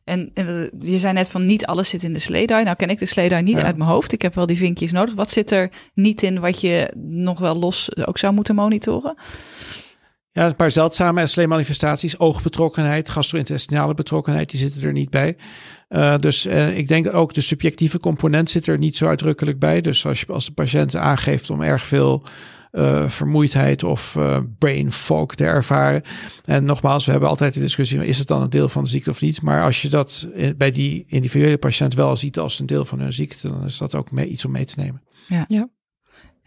[0.08, 2.64] En, en, je zei net van niet alles zit in de sleedai.
[2.64, 4.12] Nou ken ik de sleedai niet uit mijn hoofd.
[4.12, 5.14] Ik heb wel die vinkjes nodig.
[5.14, 9.16] Wat zit er niet in wat je nog wel los ook zou moeten monitoren?
[10.32, 12.18] Ja, een paar zeldzame SLE-manifestaties.
[12.18, 15.36] Oogbetrokkenheid, gastrointestinale betrokkenheid, die zitten er niet bij.
[15.88, 19.80] Uh, dus uh, ik denk ook de subjectieve component zit er niet zo uitdrukkelijk bij.
[19.80, 22.24] Dus als, je, als de patiënt aangeeft om erg veel
[22.72, 26.02] uh, vermoeidheid of uh, brain fog te ervaren.
[26.44, 29.10] En nogmaals, we hebben altijd de discussie: is het dan een deel van de ziekte
[29.10, 29.42] of niet?
[29.42, 33.12] Maar als je dat bij die individuele patiënt wel ziet als een deel van hun
[33.12, 35.02] ziekte, dan is dat ook mee, iets om mee te nemen.
[35.28, 35.44] Ja.
[35.48, 35.68] ja.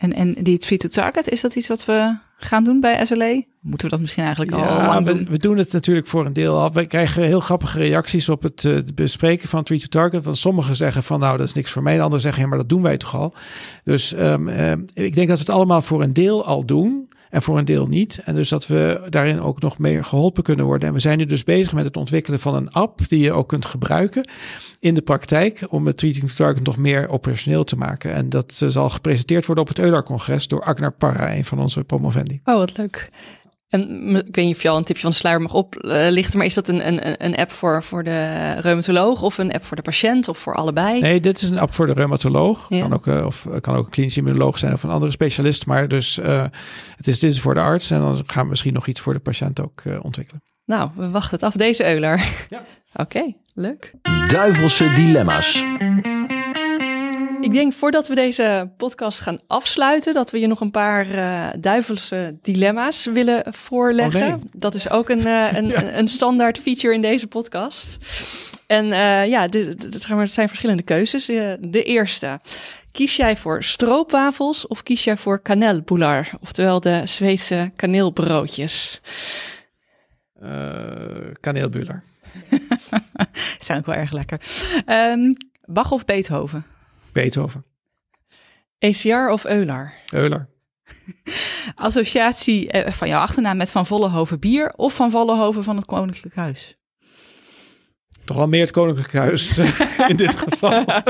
[0.01, 3.45] En, en die tweet to target, is dat iets wat we gaan doen bij SLE?
[3.59, 5.27] Moeten we dat misschien eigenlijk al lang we, doen?
[5.29, 6.71] We doen het natuurlijk voor een deel al.
[6.71, 10.23] We krijgen heel grappige reacties op het uh, bespreken van tweet to target.
[10.23, 11.93] Want sommigen zeggen van nou, dat is niks voor mij.
[11.93, 13.33] En anderen zeggen ja, maar dat doen wij toch al.
[13.83, 14.47] Dus um,
[14.93, 17.87] ik denk dat we het allemaal voor een deel al doen en voor een deel
[17.87, 18.21] niet.
[18.25, 20.87] En dus dat we daarin ook nog meer geholpen kunnen worden.
[20.87, 23.47] En we zijn nu dus bezig met het ontwikkelen van een app die je ook
[23.47, 24.29] kunt gebruiken
[24.79, 28.13] in de praktijk om het Treating to nog meer operationeel te maken.
[28.13, 32.41] En dat zal gepresenteerd worden op het EULAR-congres door Agnar Parra, een van onze promovendi.
[32.43, 33.09] Oh, wat leuk.
[33.71, 36.45] En ik weet niet of je al een tipje van de sluier mag oplichten, maar
[36.45, 39.81] is dat een, een, een app voor, voor de reumatoloog of een app voor de
[39.81, 41.01] patiënt of voor allebei?
[41.01, 42.67] Nee, dit is een app voor de reumatoloog.
[42.67, 45.65] Kan ook, uh, of kan ook een klinisch immunoloog zijn of een andere specialist.
[45.65, 46.43] Maar dus uh,
[46.95, 49.13] het is, dit is voor de arts en dan gaan we misschien nog iets voor
[49.13, 50.41] de patiënt ook uh, ontwikkelen.
[50.65, 52.25] Nou, we wachten het af, deze Euler.
[52.49, 52.63] Ja.
[53.03, 53.93] Oké, leuk.
[54.27, 55.65] Duivelse dilemma's.
[57.41, 61.47] Ik denk voordat we deze podcast gaan afsluiten, dat we je nog een paar uh,
[61.59, 64.33] duivelse dilemma's willen voorleggen.
[64.33, 67.97] Oh, dat is ook een, uh, een, een, standaard feature in deze podcast.
[68.67, 71.25] En uh, ja, het zijn verschillende keuzes.
[71.59, 72.39] de eerste.
[72.91, 79.01] Kies jij voor stroopwafels of kies jij voor kanelboulard, oftewel de Zweedse kaneelbroodjes?
[81.39, 82.03] kaneelbuller.
[83.59, 84.41] zijn ook wel erg lekker.
[84.85, 85.35] Um,
[85.65, 86.65] Bach of Beethoven?
[87.11, 87.65] Beethoven.
[88.77, 89.93] ECR of Euler?
[90.13, 90.49] Euler.
[91.75, 96.35] Associatie eh, van jouw achternaam met Van Vollenhoven bier of Van Vollenhoven van het Koninklijk
[96.35, 96.77] Huis?
[98.25, 99.57] Toch wel meer het Koninklijk Huis
[100.07, 101.03] in dit geval.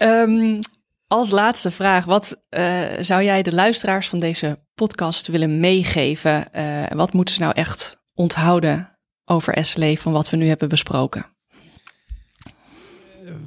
[0.00, 0.58] um,
[1.06, 6.48] als laatste vraag, wat uh, zou jij de luisteraars van deze podcast willen meegeven?
[6.56, 11.33] Uh, wat moeten ze nou echt onthouden over SLE van wat we nu hebben besproken?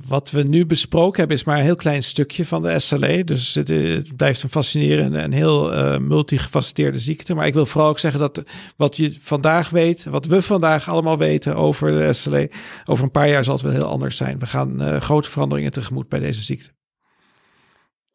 [0.07, 3.23] Wat we nu besproken hebben is maar een heel klein stukje van de SLE.
[3.23, 7.35] Dus het, het blijft een fascinerende en heel uh, multigefacetteerde ziekte.
[7.35, 8.43] Maar ik wil vooral ook zeggen dat
[8.75, 12.51] wat je vandaag weet, wat we vandaag allemaal weten over de SLE,
[12.85, 14.39] over een paar jaar zal het wel heel anders zijn.
[14.39, 16.75] We gaan uh, grote veranderingen tegemoet bij deze ziekte.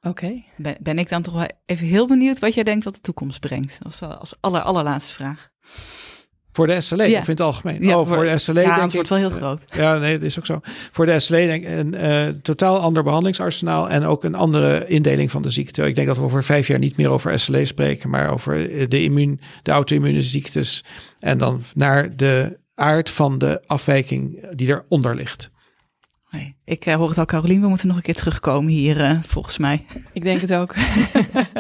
[0.01, 0.43] Oké.
[0.57, 3.41] Ben, ben, ik dan toch wel even heel benieuwd wat jij denkt wat de toekomst
[3.41, 3.79] brengt?
[3.83, 5.51] Als, als aller, allerlaatste vraag.
[6.53, 7.19] Voor de SLE ja.
[7.19, 7.83] of in het algemeen?
[7.83, 9.65] Ja, oh, voor, de SLE ja, denk het wordt wel heel groot.
[9.75, 10.61] Ja, nee, dat is ook zo.
[10.91, 15.31] Voor de SLE denk ik een uh, totaal ander behandelingsarsenaal en ook een andere indeling
[15.31, 15.87] van de ziekte.
[15.87, 19.03] Ik denk dat we over vijf jaar niet meer over SLE spreken, maar over de,
[19.03, 20.85] immuun, de auto-immune ziektes.
[21.21, 25.51] En dan naar de aard van de afwijking die eronder ligt.
[26.31, 27.61] Nee, ik uh, hoor het al, Carolien.
[27.61, 29.85] We moeten nog een keer terugkomen hier, uh, volgens mij.
[30.13, 30.75] Ik denk het ook.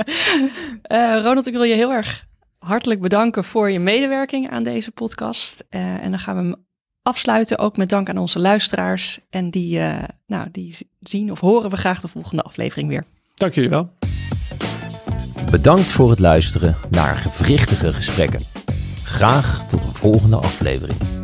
[1.24, 2.26] Ronald, ik wil je heel erg
[2.62, 5.64] hartelijk bedanken voor je medewerking aan deze podcast.
[5.70, 6.66] Uh, en dan gaan we hem
[7.02, 9.20] afsluiten, ook met dank aan onze luisteraars.
[9.30, 13.04] En die, uh, nou, die zien of horen we graag de volgende aflevering weer.
[13.34, 13.90] Dank jullie wel.
[15.50, 18.40] Bedankt voor het luisteren naar gewrichtige gesprekken.
[19.04, 21.21] Graag tot de volgende aflevering.